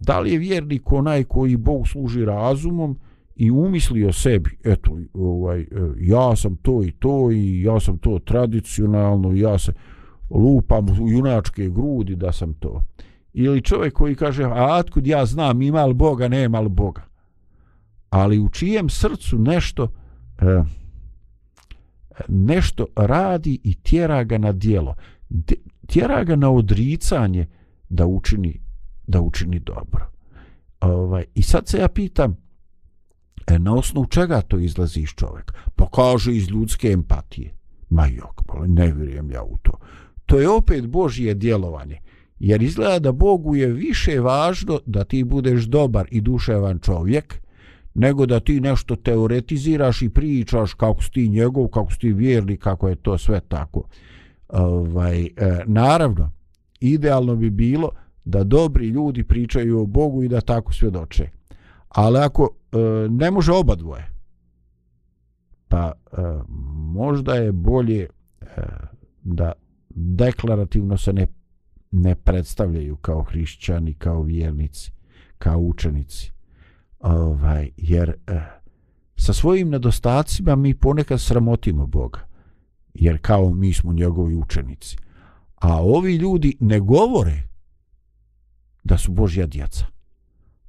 [0.00, 2.98] Da li je vjernik onaj koji Bog služi razumom
[3.36, 5.66] i umisli o sebi, eto, ovaj, e,
[5.98, 9.72] ja sam to i to i ja sam to tradicionalno i ja se
[10.30, 12.84] lupam u junačke grudi da sam to.
[13.32, 17.02] Ili čovjek koji kaže, a otkud ja znam ima li Boga, nema li Boga.
[18.10, 19.88] Ali u čijem srcu nešto
[20.38, 20.62] e,
[22.28, 24.94] nešto radi i tjera ga na dijelo.
[25.86, 27.46] Tjera ga na odricanje
[27.88, 28.60] da učini
[29.06, 30.10] da učini dobro.
[30.80, 32.36] Ovaj, I sad se ja pitam,
[33.46, 35.54] e, na osnovu čega to izlazi iz čovjeka?
[35.76, 37.54] Pa kaže iz ljudske empatije.
[37.90, 39.72] Ma jok, ne vjerujem ja u to.
[40.26, 42.00] To je opet Božije djelovanje.
[42.38, 47.40] Jer izgleda da Bogu je više važno da ti budeš dobar i duševan čovjek,
[47.94, 52.56] nego da ti nešto teoretiziraš i pričaš kako si ti njegov, kako si ti vjerni,
[52.56, 53.82] kako je to sve tako.
[54.48, 55.28] Ovaj, e,
[55.66, 56.30] naravno,
[56.80, 57.90] idealno bi bilo
[58.24, 61.28] da dobri ljudi pričaju o Bogu i da tako svjedoče.
[61.96, 62.78] Ali ako e,
[63.10, 64.10] ne može oba dvoje,
[65.68, 66.16] pa e,
[66.76, 68.46] možda je bolje e,
[69.22, 69.52] da
[69.90, 71.26] deklarativno se ne,
[71.90, 74.92] ne predstavljaju kao hrišćani, kao vjernici,
[75.38, 76.32] kao učenici.
[77.00, 78.40] Ovaj, jer e,
[79.16, 82.20] sa svojim nedostacima mi ponekad sramotimo Boga.
[82.94, 84.96] Jer kao mi smo njegovi učenici.
[85.54, 87.48] A ovi ljudi ne govore
[88.84, 89.86] da su Božja djeca.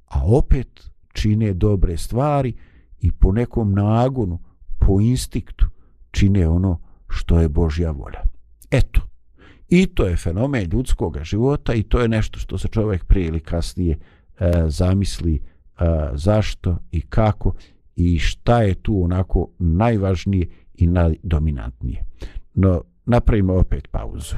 [0.06, 0.90] A opet
[1.20, 2.52] čine dobre stvari
[3.00, 4.38] i po nekom nagonu,
[4.78, 5.66] po instinktu
[6.10, 8.22] čine ono što je Božja volja.
[8.70, 9.00] Eto,
[9.68, 13.40] I to je fenomen ljudskog života i to je nešto što se čovjek prije ili
[13.40, 15.40] kasnije e, zamisli e,
[16.14, 17.54] zašto i kako
[17.96, 22.04] i šta je tu onako najvažnije i najdominantnije.
[22.54, 24.36] No, napravimo opet pauzu.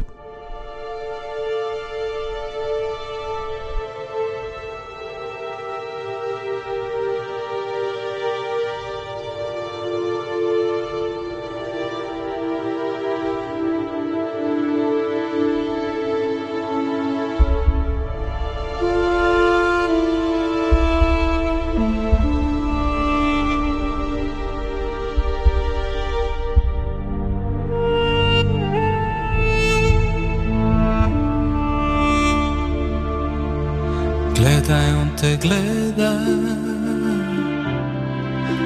[34.70, 36.10] Gledaj, on te gleda.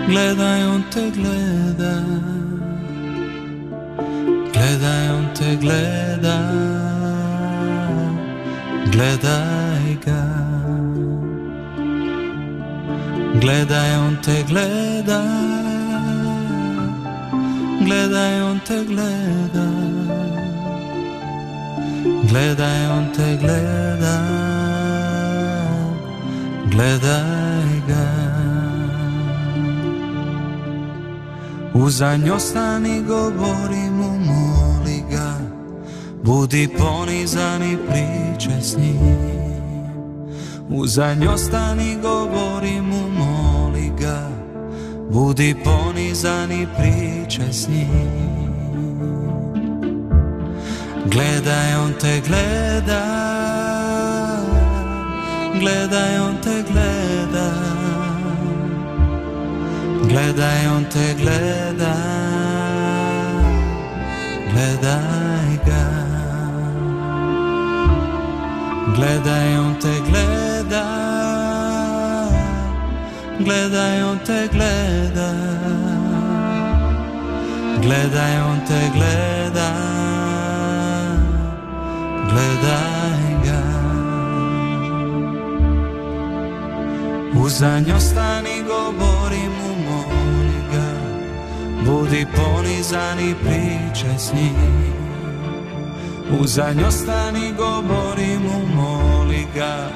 [0.07, 1.93] Gledaj, on te gleda.
[4.53, 6.37] Gledaj, on te gleda.
[8.93, 10.23] Gledaj ga.
[13.41, 15.21] Gledaj, on te gleda.
[17.81, 19.67] Gledaj, on te gleda.
[22.29, 24.54] Gledaj, on te gleda.
[26.75, 28.07] Gledaj ga.
[31.75, 35.39] U zanjostani govori mu moli ga.
[36.23, 38.99] Budi ponizan i priče s njim.
[40.69, 44.29] U zanjostani govori mu moli ga.
[45.11, 47.89] Budi ponizan i priče s njim.
[51.07, 53.34] Gledaj, on te gleda.
[55.61, 57.49] Gledaj, on te gleda.
[60.09, 61.95] Gledaj, on te gleda.
[64.53, 65.85] Gledaj ga.
[68.95, 70.85] Gledaj, on te gleda.
[73.39, 75.31] Gledaj, on te gleda.
[77.81, 79.71] Gledaj, on te gleda.
[82.31, 83.04] Gledaj.
[87.45, 90.89] U zanjostani govori mu moli ga.
[91.85, 94.95] Budi ponizan i pričaj s njim.
[96.41, 99.91] U zanjostani govori mu moli ga.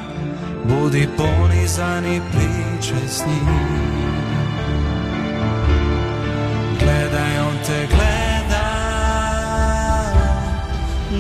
[0.65, 3.49] Budi ponizan i pričaj s njim.
[6.81, 8.69] Gledaj on te gleda.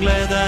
[0.01, 0.48] Gledaj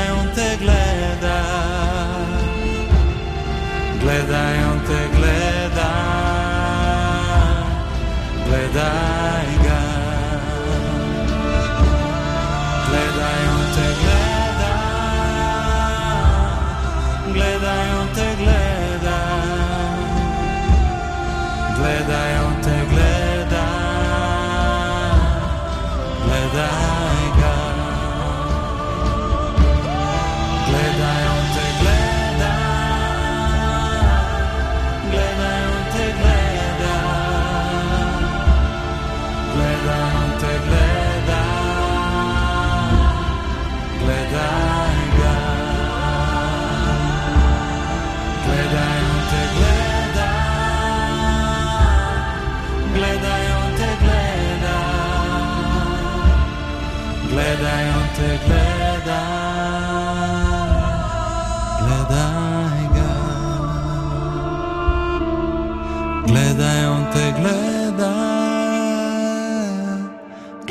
[8.81, 9.09] Gledaj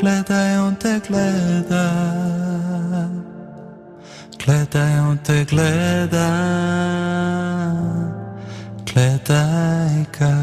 [0.00, 1.86] Gledaj on te gleda.
[4.44, 6.28] Gledaj on te gleda.
[8.92, 10.34] Gledaj ga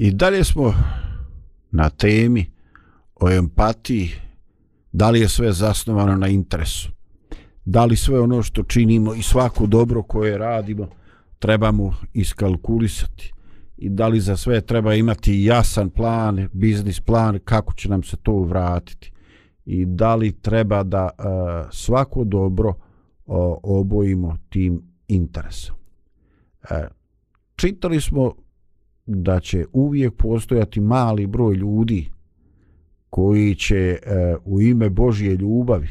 [0.00, 0.74] I dalje smo
[1.70, 2.50] na temi
[3.14, 4.10] o empatiji,
[4.92, 6.90] da li je sve zasnovano na interesu,
[7.64, 10.88] da li sve ono što činimo i svako dobro koje radimo
[11.38, 13.32] trebamo iskalkulisati?
[13.76, 18.16] I da li za sve treba imati jasan plan, biznis plan, kako će nam se
[18.16, 19.12] to vratiti?
[19.64, 22.76] I da li treba da uh, svako dobro uh,
[23.62, 25.76] obojimo tim interesom.
[26.62, 26.76] Uh,
[27.56, 28.34] čitali smo
[29.06, 32.10] da će uvijek postojati mali broj ljudi
[33.10, 33.98] koji će e,
[34.44, 35.88] u ime Božje ljubavi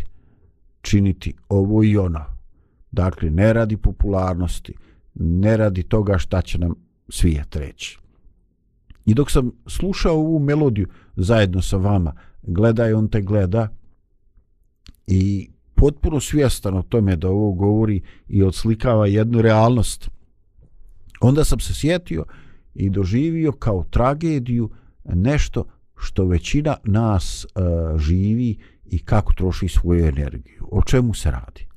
[0.81, 2.25] činiti ovo i ono.
[2.91, 4.73] Dakle, ne radi popularnosti,
[5.15, 6.75] ne radi toga šta će nam
[7.09, 7.99] svijet reći.
[9.05, 12.13] I dok sam slušao ovu melodiju zajedno sa vama,
[12.43, 13.67] gledaj on te gleda
[15.07, 20.09] i potpuno svjestan o tome da ovo govori i odslikava jednu realnost.
[21.21, 22.25] Onda sam se sjetio
[22.73, 24.69] i doživio kao tragediju
[25.05, 25.65] nešto
[25.97, 27.59] što većina nas e,
[27.97, 30.67] živi i kako troši svoju energiju.
[30.71, 31.67] O čemu se radi?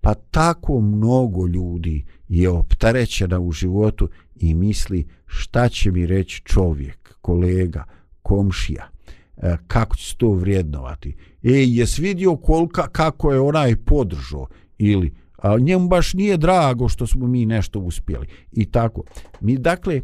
[0.00, 7.14] Pa tako mnogo ljudi je optarećena u životu i misli šta će mi reći čovjek,
[7.20, 7.84] kolega,
[8.22, 8.88] komšija,
[9.36, 11.16] e, kako će se to vrijednovati.
[11.42, 14.46] E, jes vidio kolika, kako je onaj podržao
[14.78, 18.26] ili a njemu baš nije drago što smo mi nešto uspjeli.
[18.52, 19.02] I tako.
[19.40, 20.00] Mi dakle e,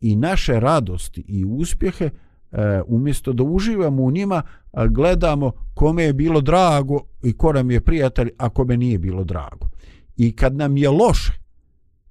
[0.00, 2.10] i naše radosti i uspjehe
[2.52, 4.42] e, umjesto da uživamo u njima
[4.90, 9.68] gledamo kome je bilo drago i ko nam je prijatelj a kome nije bilo drago.
[10.16, 11.32] I kad nam je loše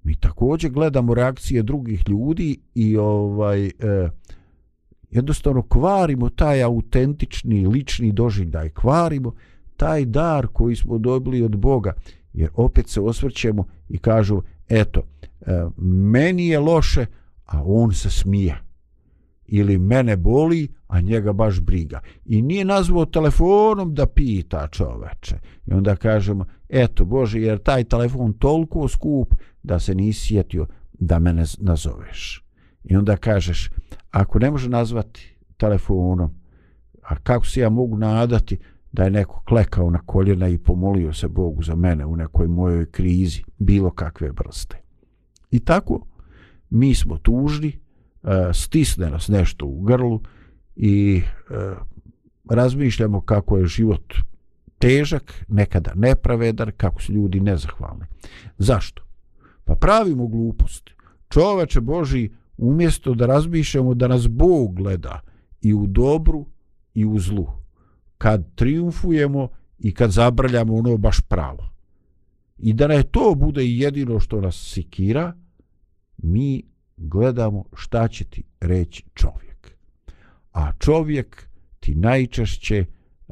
[0.03, 3.71] mi također gledamo reakcije drugih ljudi i ovaj e,
[5.09, 9.33] jednostavno kvarimo taj autentični lični doživljaj kvarimo
[9.77, 11.93] taj dar koji smo dobili od Boga
[12.33, 15.01] jer opet se osvrćemo i kažu eto
[15.41, 17.05] e, meni je loše
[17.47, 18.63] a on se smije.
[19.45, 21.99] Ili mene boli a njega baš briga.
[22.25, 25.39] I nije nazvao telefonom da pita čoveče.
[25.67, 29.33] I onda kažemo eto Bože jer taj telefon toliko skup
[29.63, 32.47] da se nisi sjetio da mene nazoveš
[32.83, 33.69] i onda kažeš
[34.11, 36.29] ako ne može nazvati telefonom
[37.01, 38.57] a kako se ja mogu nadati
[38.91, 42.91] da je neko klekao na koljena i pomolio se Bogu za mene u nekoj mojoj
[42.91, 44.77] krizi bilo kakve vrste?
[45.51, 46.05] I tako
[46.69, 50.21] mi smo tužni e, stisne nas nešto u grlu
[50.75, 51.53] i e,
[52.49, 54.13] razmišljamo kako je život
[54.79, 58.05] težak, nekada nepravedan, kako su ljudi nezahvalni.
[58.57, 59.03] Zašto?
[59.65, 60.93] Pa pravimo gluposti.
[61.29, 65.21] Čoveče Boži, umjesto da razmišljamo da nas Bog gleda
[65.61, 66.45] i u dobru
[66.93, 67.47] i u zlu,
[68.17, 69.49] kad triumfujemo
[69.79, 71.69] i kad zabrljamo ono baš pravo.
[72.57, 75.33] I da ne to bude jedino što nas sikira,
[76.17, 76.63] mi
[76.97, 79.71] gledamo šta će ti reći čovjek.
[80.53, 81.47] A čovjek
[81.79, 82.85] ti najčešće e,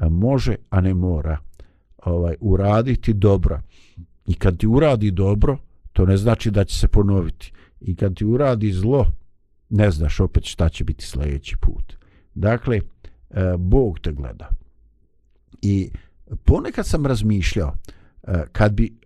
[0.10, 1.38] može, a ne mora
[1.98, 3.62] ovaj uraditi dobro.
[4.28, 5.58] I kad ti uradi dobro,
[5.94, 7.52] to ne znači da će se ponoviti.
[7.82, 9.08] I kad ti uradi zlo,
[9.70, 11.94] ne znaš opet šta će biti sljedeći put.
[12.34, 12.82] Dakle, e,
[13.58, 14.50] Bog te gleda.
[15.62, 15.90] I
[16.44, 17.76] ponekad sam razmišljao,
[18.24, 18.98] e, kad bi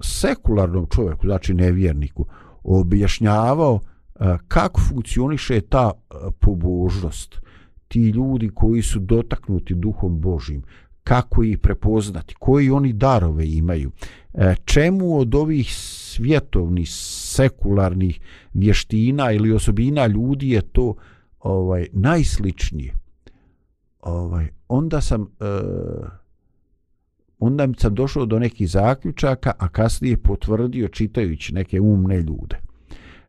[0.00, 2.26] sekularnom čovjeku, znači nevjerniku,
[2.64, 7.40] objašnjavao e, kako funkcioniše ta e, pobožnost.
[7.88, 10.62] Ti ljudi koji su dotaknuti duhom Božim
[11.04, 13.90] kako ih prepoznati koji oni darove imaju.
[14.34, 16.88] E, čemu od ovih svjetovnih
[17.34, 18.20] sekularnih
[18.54, 20.94] vještina ili osobina ljudi je to
[21.38, 22.94] ovaj najsličnije?
[24.02, 25.44] Ovaj onda sam e,
[27.44, 32.56] onda sam došao do nekih zaključaka a kasnije potvrdio čitajući neke umne ljude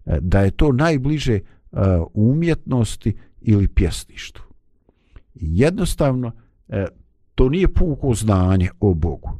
[0.05, 1.41] e, da je to najbliže e,
[2.13, 4.45] umjetnosti ili pjesništvu.
[5.35, 6.31] Jednostavno,
[6.69, 6.85] e,
[7.35, 9.39] to nije puko znanje o Bogu.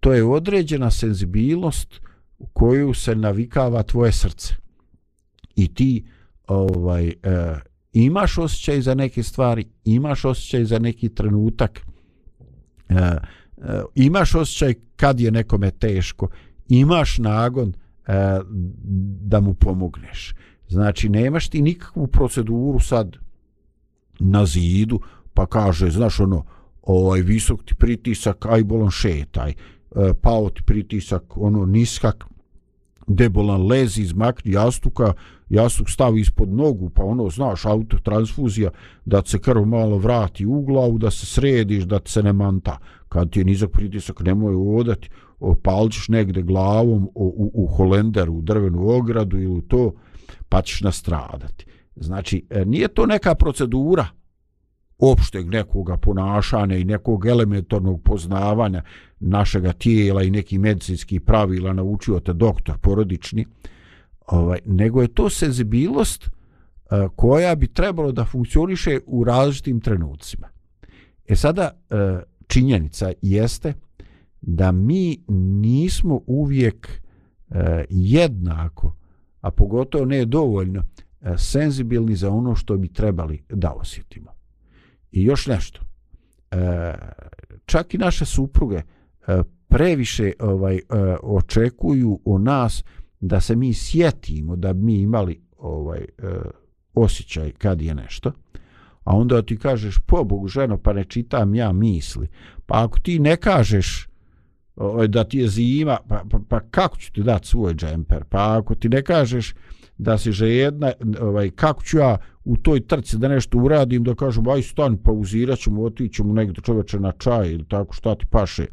[0.00, 2.00] To je određena senzibilnost
[2.38, 4.54] u koju se navikava tvoje srce.
[5.56, 6.06] I ti
[6.46, 7.12] ovaj
[7.92, 11.80] imaš osjećaj za neke stvari, imaš osjećaj za neki trenutak,
[13.58, 16.28] E, imaš osjećaj kad je nekome teško,
[16.68, 18.40] imaš nagon e,
[19.20, 20.34] da mu pomogneš.
[20.68, 23.16] Znači, nemaš ti nikakvu proceduru sad
[24.18, 25.00] na zidu,
[25.34, 26.44] pa kaže, znaš ono,
[26.82, 29.54] ovaj visok ti pritisak, aj bolan šetaj, e,
[30.22, 32.24] pao ti pritisak, ono, niskak,
[33.06, 35.12] debolan lezi, izmakni jastuka,
[35.48, 38.70] jastuk stavi ispod nogu, pa ono, znaš, autotransfuzija,
[39.04, 42.78] da se krv malo vrati u glavu, da se središ, da se ne manta.
[43.08, 45.08] Kad ti je nizak pritisak, nemoj odati,
[45.40, 49.92] opalčiš negde glavom u, u, u Holenderu, u drvenu ogradu ili to,
[50.48, 51.66] pa ćeš nastradati.
[51.96, 54.06] Znači, e, nije to neka procedura
[54.98, 58.82] opšteg nekoga ponašanja i nekog elementarnog poznavanja
[59.20, 63.46] našega tijela i neki medicinski pravila naučio te doktor porodični,
[64.26, 66.28] ovaj, nego je to senzibilnost e,
[67.16, 70.48] koja bi trebalo da funkcioniše u različitim trenucima.
[71.28, 73.74] E sada, e, činjenica jeste
[74.40, 77.02] da mi nismo uvijek
[77.48, 77.56] uh,
[77.90, 78.96] jednako,
[79.40, 84.30] a pogotovo ne dovoljno, uh, senzibilni za ono što bi trebali da osjetimo.
[85.12, 85.80] I još nešto.
[85.80, 86.58] Uh,
[87.64, 90.80] čak i naše supruge uh, previše ovaj e,
[91.22, 92.84] očekuju u nas
[93.20, 96.06] da se mi sjetimo da bi mi imali ovaj e,
[96.94, 98.32] osjećaj kad je nešto
[99.06, 102.28] a onda ti kažeš pobogu ženo pa ne čitam ja misli.
[102.66, 104.08] Pa ako ti ne kažeš
[104.76, 108.24] ovaj, da ti je zima pa, pa, pa kako ću ti dati svoj džemper?
[108.24, 109.54] Pa ako ti ne kažeš
[109.98, 114.14] da si že jedna ovaj, kako ću ja u toj trci da nešto uradim da
[114.14, 118.26] kažem aj stani pauzirat ćemo otići ćemo negdje čoveče na čaj ili tako šta ti
[118.30, 118.66] paše.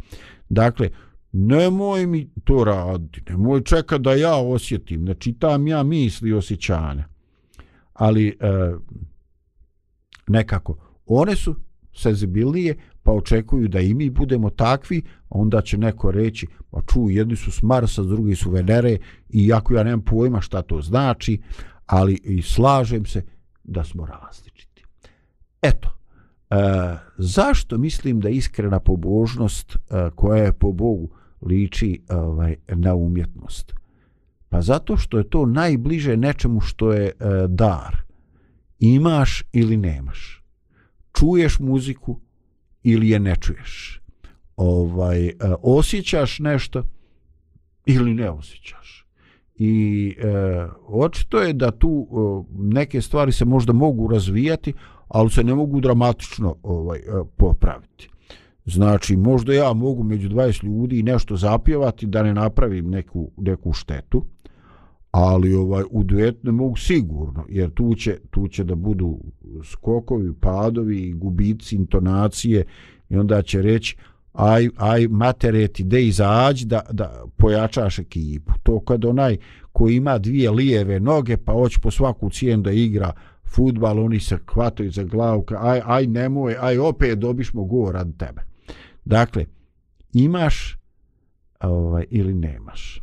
[0.50, 0.90] Dakle
[1.32, 7.06] nemoj mi to raditi nemoj čekat da ja osjetim ne čitam ja misli i osjećanja.
[7.94, 8.34] Ali e,
[10.28, 11.56] nekako one su
[11.96, 17.36] senzibilnije pa očekuju da i mi budemo takvi onda će neko reći pa ču jedni
[17.36, 18.98] su s Marsa drugi su Venere
[19.30, 21.42] i jako ja nemam pojma šta to znači
[21.86, 23.24] ali i slažem se
[23.64, 24.84] da smo različiti.
[25.62, 25.90] Eto
[26.50, 26.56] e,
[27.18, 31.10] zašto mislim da iskrena pobožnost e, koja je po Bogu
[31.42, 33.74] liči ovaj na umjetnost?
[34.50, 37.12] Pa zato što je to najbliže nečemu što je e,
[37.48, 38.04] dar
[38.84, 40.44] imaš ili nemaš.
[41.14, 42.20] Čuješ muziku
[42.84, 44.02] ili je ne čuješ.
[44.56, 46.84] Ovaj e, osjećaš nešto
[47.86, 49.06] ili ne osjećaš.
[49.56, 54.74] I e, očito je da tu e, neke stvari se možda mogu razvijati
[55.08, 57.04] ali se ne mogu dramatično ovaj e,
[57.38, 58.10] popraviti.
[58.66, 64.26] Znači možda ja mogu među 20 ljudi nešto zapjevati da ne napravim neku, neku štetu
[65.14, 69.20] ali ovaj u duet ne mogu sigurno jer tu će, tu će da budu
[69.64, 72.66] skokovi, padovi, gubici, intonacije
[73.10, 73.98] i onda će reći
[74.34, 78.54] aj, aj matereti de izađi da, da pojačaš ekipu.
[78.64, 79.38] To kad onaj
[79.72, 83.14] koji ima dvije lijeve noge pa hoće po svaku cijenu da igra
[83.56, 88.42] futbal, oni se hvataju za glavu, aj, aj nemoj, aj opet dobišmo go rad tebe.
[89.06, 89.46] Dakle,
[90.14, 90.78] imaš
[91.60, 93.03] ovaj, ili nemaš.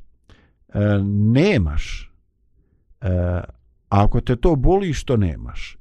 [0.74, 0.78] E,
[1.32, 2.12] nemaš,
[3.00, 3.40] e,
[3.88, 5.78] ako te to boli što nemaš,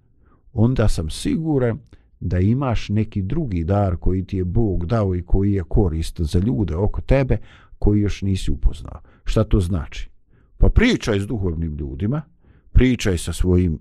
[0.53, 1.79] onda sam siguran
[2.19, 6.39] da imaš neki drugi dar koji ti je Bog dao i koji je korist za
[6.39, 7.37] ljude oko tebe
[7.79, 9.01] koji još nisi upoznao.
[9.25, 10.09] Šta to znači?
[10.57, 12.21] Pa pričaj s duhovnim ljudima,
[12.71, 13.77] pričaj sa svojim e,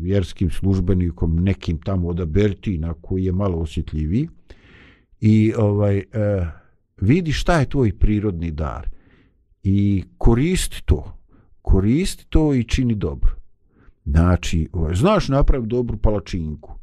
[0.00, 4.28] vjerskim službenikom, nekim tamo od Abertina koji je malo osjetljiviji
[5.20, 6.04] i ovaj e,
[7.00, 8.95] vidi šta je tvoj prirodni dar
[9.68, 11.04] i koristi to.
[11.62, 13.30] Koristi to i čini dobro.
[14.04, 16.74] Znači, ovaj, znaš napravi dobru palačinku.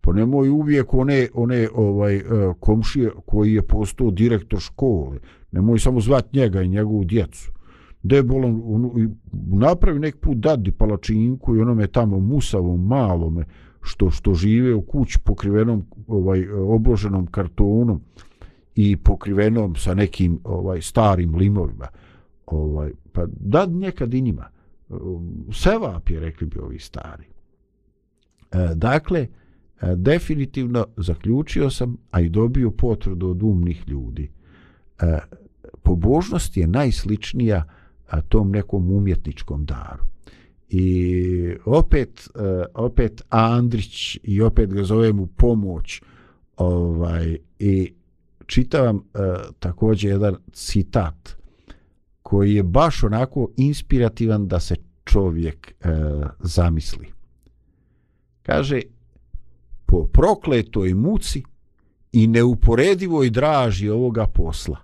[0.00, 2.22] Pa nemoj uvijek one, one ovaj, e,
[2.60, 5.18] komšije koji je postao direktor škole.
[5.52, 7.52] Nemoj samo zvati njega i njegovu djecu.
[8.02, 8.24] Da je
[8.64, 8.92] ono,
[9.52, 13.44] napravi nek put dadi palačinku i onome tamo musavom malome
[13.80, 18.00] što što žive u kući pokrivenom ovaj e, obloženom kartonom
[18.74, 21.86] i pokrivenom sa nekim ovaj starim limovima
[22.46, 24.48] ovaj pa da nekad i njima.
[25.52, 27.24] Sevap je rekli bi ovi stari.
[28.52, 29.28] E, dakle e,
[29.96, 34.30] definitivno zaključio sam a i dobio potvrdu od umnih ljudi.
[35.00, 35.18] E,
[35.82, 37.64] pobožnost je najsličnija
[38.08, 40.04] a, tom nekom umjetničkom daru.
[40.68, 46.02] I opet e, opet Andrić i opet ga zovem u pomoć
[46.56, 47.92] ovaj i
[48.46, 49.18] čitavam e,
[49.58, 51.41] također jedan citat
[52.22, 55.88] koji je baš onako inspirativan da se čovjek e,
[56.40, 57.06] zamisli
[58.42, 58.80] kaže
[59.86, 61.42] po prokletoj muci
[62.12, 64.76] i neuporedivoj draži ovoga posla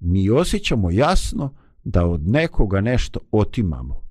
[0.00, 1.54] mi osjećamo jasno
[1.84, 4.02] da od nekoga nešto otimamo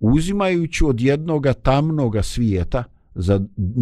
[0.00, 2.84] uzimajući od jednoga tamnoga svijeta
[3.14, 3.40] za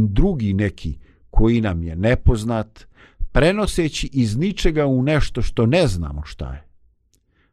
[0.09, 0.99] drugi neki
[1.31, 2.87] koji nam je nepoznat,
[3.33, 6.68] prenoseći iz ničega u nešto što ne znamo šta je.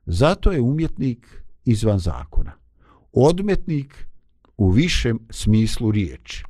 [0.05, 2.51] Zato je umjetnik izvan zakona.
[3.11, 4.07] Odmetnik
[4.57, 6.43] u višem smislu riječi.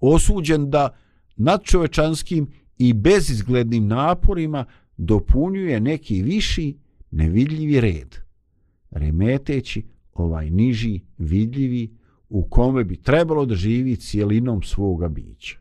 [0.00, 0.96] Osuđen da
[1.36, 4.64] nadčovečanskim i bezizglednim naporima
[4.96, 6.78] dopunjuje neki viši
[7.10, 8.16] nevidljivi red,
[8.90, 9.82] remeteći
[10.14, 11.96] ovaj niži, vidljivi,
[12.28, 15.58] u kome bi trebalo da živi cijelinom svoga bića.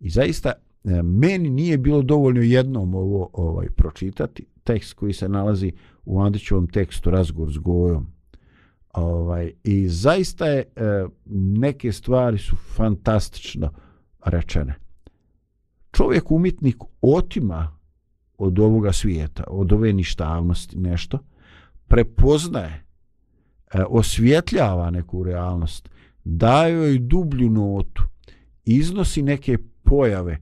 [0.00, 0.52] I zaista,
[0.84, 5.72] e, meni nije bilo dovoljno jednom ovo ovaj pročitati, tekst koji se nalazi
[6.04, 8.06] u Andrićevom tekstu Razgovor s Gojom.
[8.92, 13.70] Ovaj, I zaista je, e, neke stvari su fantastično
[14.24, 14.74] rečene.
[15.92, 17.76] Čovjek umjetnik otima
[18.38, 21.18] od ovoga svijeta, od ove ništavnosti nešto,
[21.88, 22.84] prepoznaje,
[23.74, 25.88] e, osvjetljava neku realnost,
[26.24, 28.02] daje joj dublju notu,
[28.64, 30.38] iznosi neke pojave e,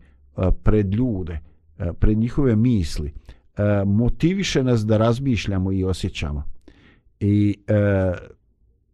[0.62, 1.40] pred ljude,
[1.78, 3.12] e, pred njihove misli,
[3.60, 6.44] E, motiviše nas da razmišljamo i osjećamo.
[7.20, 7.74] I e,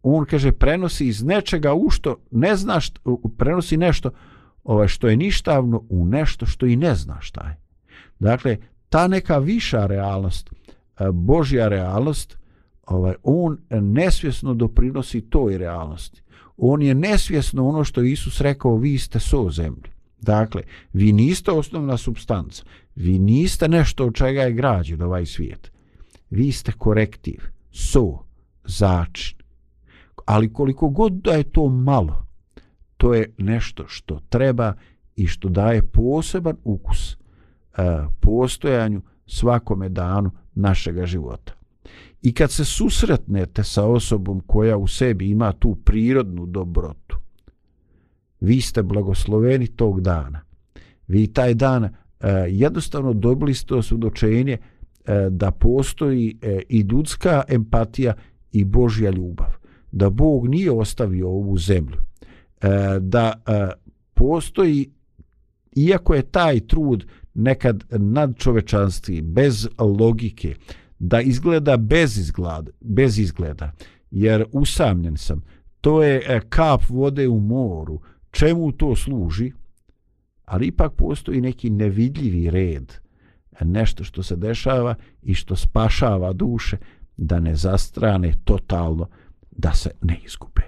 [0.03, 2.91] on kaže prenosi iz nečega u što ne znaš,
[3.37, 4.09] prenosi nešto
[4.63, 7.57] ovaj, što je ništavno u nešto što i ne zna šta je.
[8.19, 8.57] Dakle,
[8.89, 12.37] ta neka viša realnost, e, Božja realnost,
[12.85, 16.21] ovaj, on nesvjesno doprinosi toj realnosti.
[16.57, 19.96] On je nesvjesno ono što Isus rekao, vi ste so zemlji.
[20.21, 20.61] Dakle,
[20.93, 22.63] vi niste osnovna substanca.
[22.95, 25.71] Vi niste nešto od čega je građen ovaj svijet.
[26.29, 27.41] Vi ste korektiv,
[27.71, 28.17] so,
[28.65, 29.37] začin.
[30.25, 32.25] Ali koliko god da je to malo,
[32.97, 34.73] to je nešto što treba
[35.15, 37.17] i što daje poseban ukus uh,
[38.19, 41.53] postojanju svakome danu našega života.
[42.21, 47.17] I kad se susretnete sa osobom koja u sebi ima tu prirodnu dobrotu,
[48.39, 50.41] vi ste blagosloveni tog dana.
[51.07, 51.89] Vi taj dan e,
[52.49, 54.59] jednostavno dobili ste osvjedočenje e,
[55.29, 58.13] da postoji e, i ljudska empatija
[58.51, 59.53] i Božja ljubav.
[59.91, 61.97] Da Bog nije ostavio ovu zemlju.
[62.99, 63.33] Da
[64.13, 64.91] postoji,
[65.75, 70.55] iako je taj trud nekad nad čovečanstvi, bez logike,
[70.99, 73.71] da izgleda bez izgleda, bez izgleda,
[74.11, 75.41] jer usamljen sam,
[75.81, 77.99] to je kap vode u moru,
[78.37, 79.51] čemu to služi,
[80.45, 82.93] ali ipak postoji neki nevidljivi red,
[83.61, 86.77] nešto što se dešava i što spašava duše
[87.17, 89.07] da ne zastrane totalno,
[89.51, 90.61] da se ne izgube.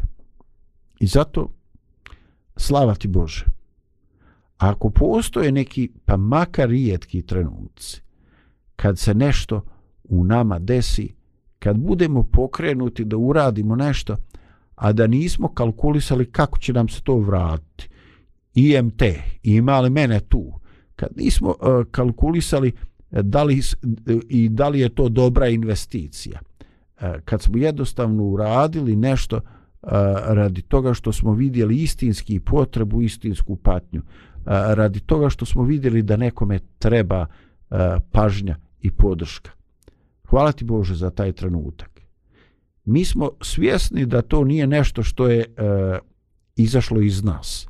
[1.00, 1.50] I zato,
[2.58, 3.46] slava ti Bože,
[4.58, 8.02] ako postoje neki, pa makar rijetki trenuci,
[8.76, 9.62] kad se nešto
[10.04, 11.14] u nama desi,
[11.60, 14.18] kad budemo pokrenuti da uradimo nešto,
[14.80, 17.90] a da nismo kalkulisali kako će nam se to vratiti.
[18.54, 19.02] IMT,
[19.44, 20.54] ima li mene tu?
[20.96, 22.72] Kad nismo uh, kalkulisali
[23.12, 26.40] e, da li, uh, i da li je to dobra investicija.
[26.40, 29.90] Uh, kad smo jednostavno uradili nešto uh,
[30.28, 36.02] radi toga što smo vidjeli istinski potrebu, istinsku patnju, uh, radi toga što smo vidjeli
[36.02, 37.78] da nekome treba uh,
[38.12, 39.52] pažnja i podrška.
[40.30, 41.89] Hvala ti Bože za taj trenutak
[42.86, 45.46] mi smo svjesni da to nije nešto što je e,
[46.56, 47.68] izašlo iz nas.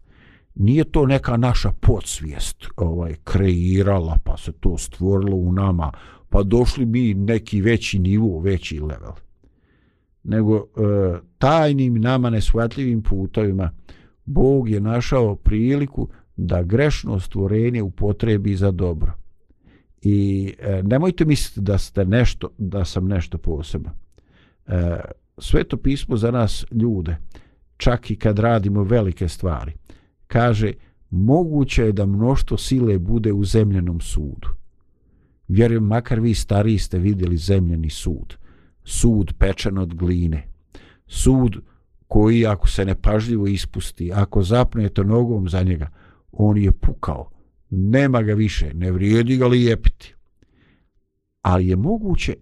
[0.56, 5.92] Nije to neka naša podsvijest ovaj, kreirala pa se to stvorilo u nama
[6.30, 9.14] pa došli bi neki veći nivo, veći level.
[10.24, 10.64] Nego e,
[11.38, 13.72] tajnim nama nesvatljivim putovima
[14.26, 19.14] Bog je našao priliku da grešno stvorenje upotrebi za dobro.
[20.02, 23.92] I e, nemojte misliti da ste nešto, da sam nešto posebno
[24.70, 25.00] e,
[25.38, 27.18] sveto pismo za nas ljude,
[27.78, 29.74] čak i kad radimo velike stvari,
[30.28, 30.74] kaže
[31.10, 34.48] moguće je da mnoštvo sile bude u zemljenom sudu.
[35.48, 38.38] Vjerujem, makar vi stariji ste vidjeli zemljeni sud.
[38.84, 40.48] Sud pečen od gline.
[41.08, 41.62] Sud
[42.08, 45.90] koji ako se nepažljivo ispusti, ako zapnete nogom za njega,
[46.32, 47.30] on je pukao.
[47.70, 50.16] Nema ga više, ne vrijedi ga lijepiti.
[51.42, 52.36] Ali je moguće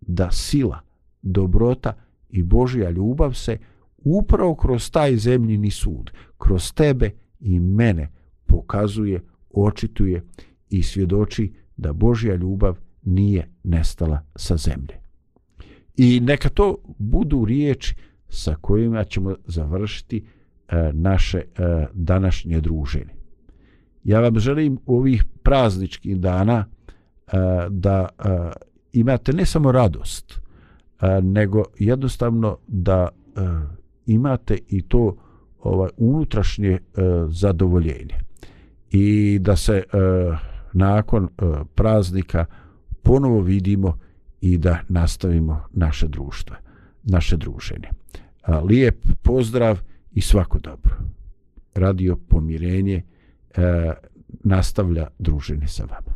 [0.00, 0.85] da sila
[1.26, 1.92] dobrota
[2.30, 3.58] i Božja ljubav se
[3.96, 7.10] upravo kroz taj zemljini sud, kroz tebe
[7.40, 8.12] i mene
[8.46, 9.20] pokazuje,
[9.50, 10.22] očituje
[10.70, 15.00] i svjedoči da Božja ljubav nije nestala sa zemlje.
[15.96, 17.94] I neka to budu riječi
[18.28, 20.24] sa kojima ćemo završiti
[20.68, 23.14] e, naše e, današnje druženje.
[24.04, 27.30] Ja vam želim ovih prazničkih dana e,
[27.70, 28.22] da e,
[28.92, 30.40] imate ne samo radost,
[30.98, 33.62] a, nego jednostavno da a,
[34.06, 35.16] imate i to
[35.58, 38.14] ovaj unutrašnje a, zadovoljenje
[38.90, 40.36] i da se a,
[40.72, 42.44] nakon a, praznika
[43.02, 43.98] ponovo vidimo
[44.40, 46.56] i da nastavimo naše društvo,
[47.04, 47.88] naše druženje.
[48.42, 49.80] A, lijep pozdrav
[50.12, 50.96] i svako dobro.
[51.74, 53.02] Radio Pomirenje
[54.44, 56.15] nastavlja druženje sa vama.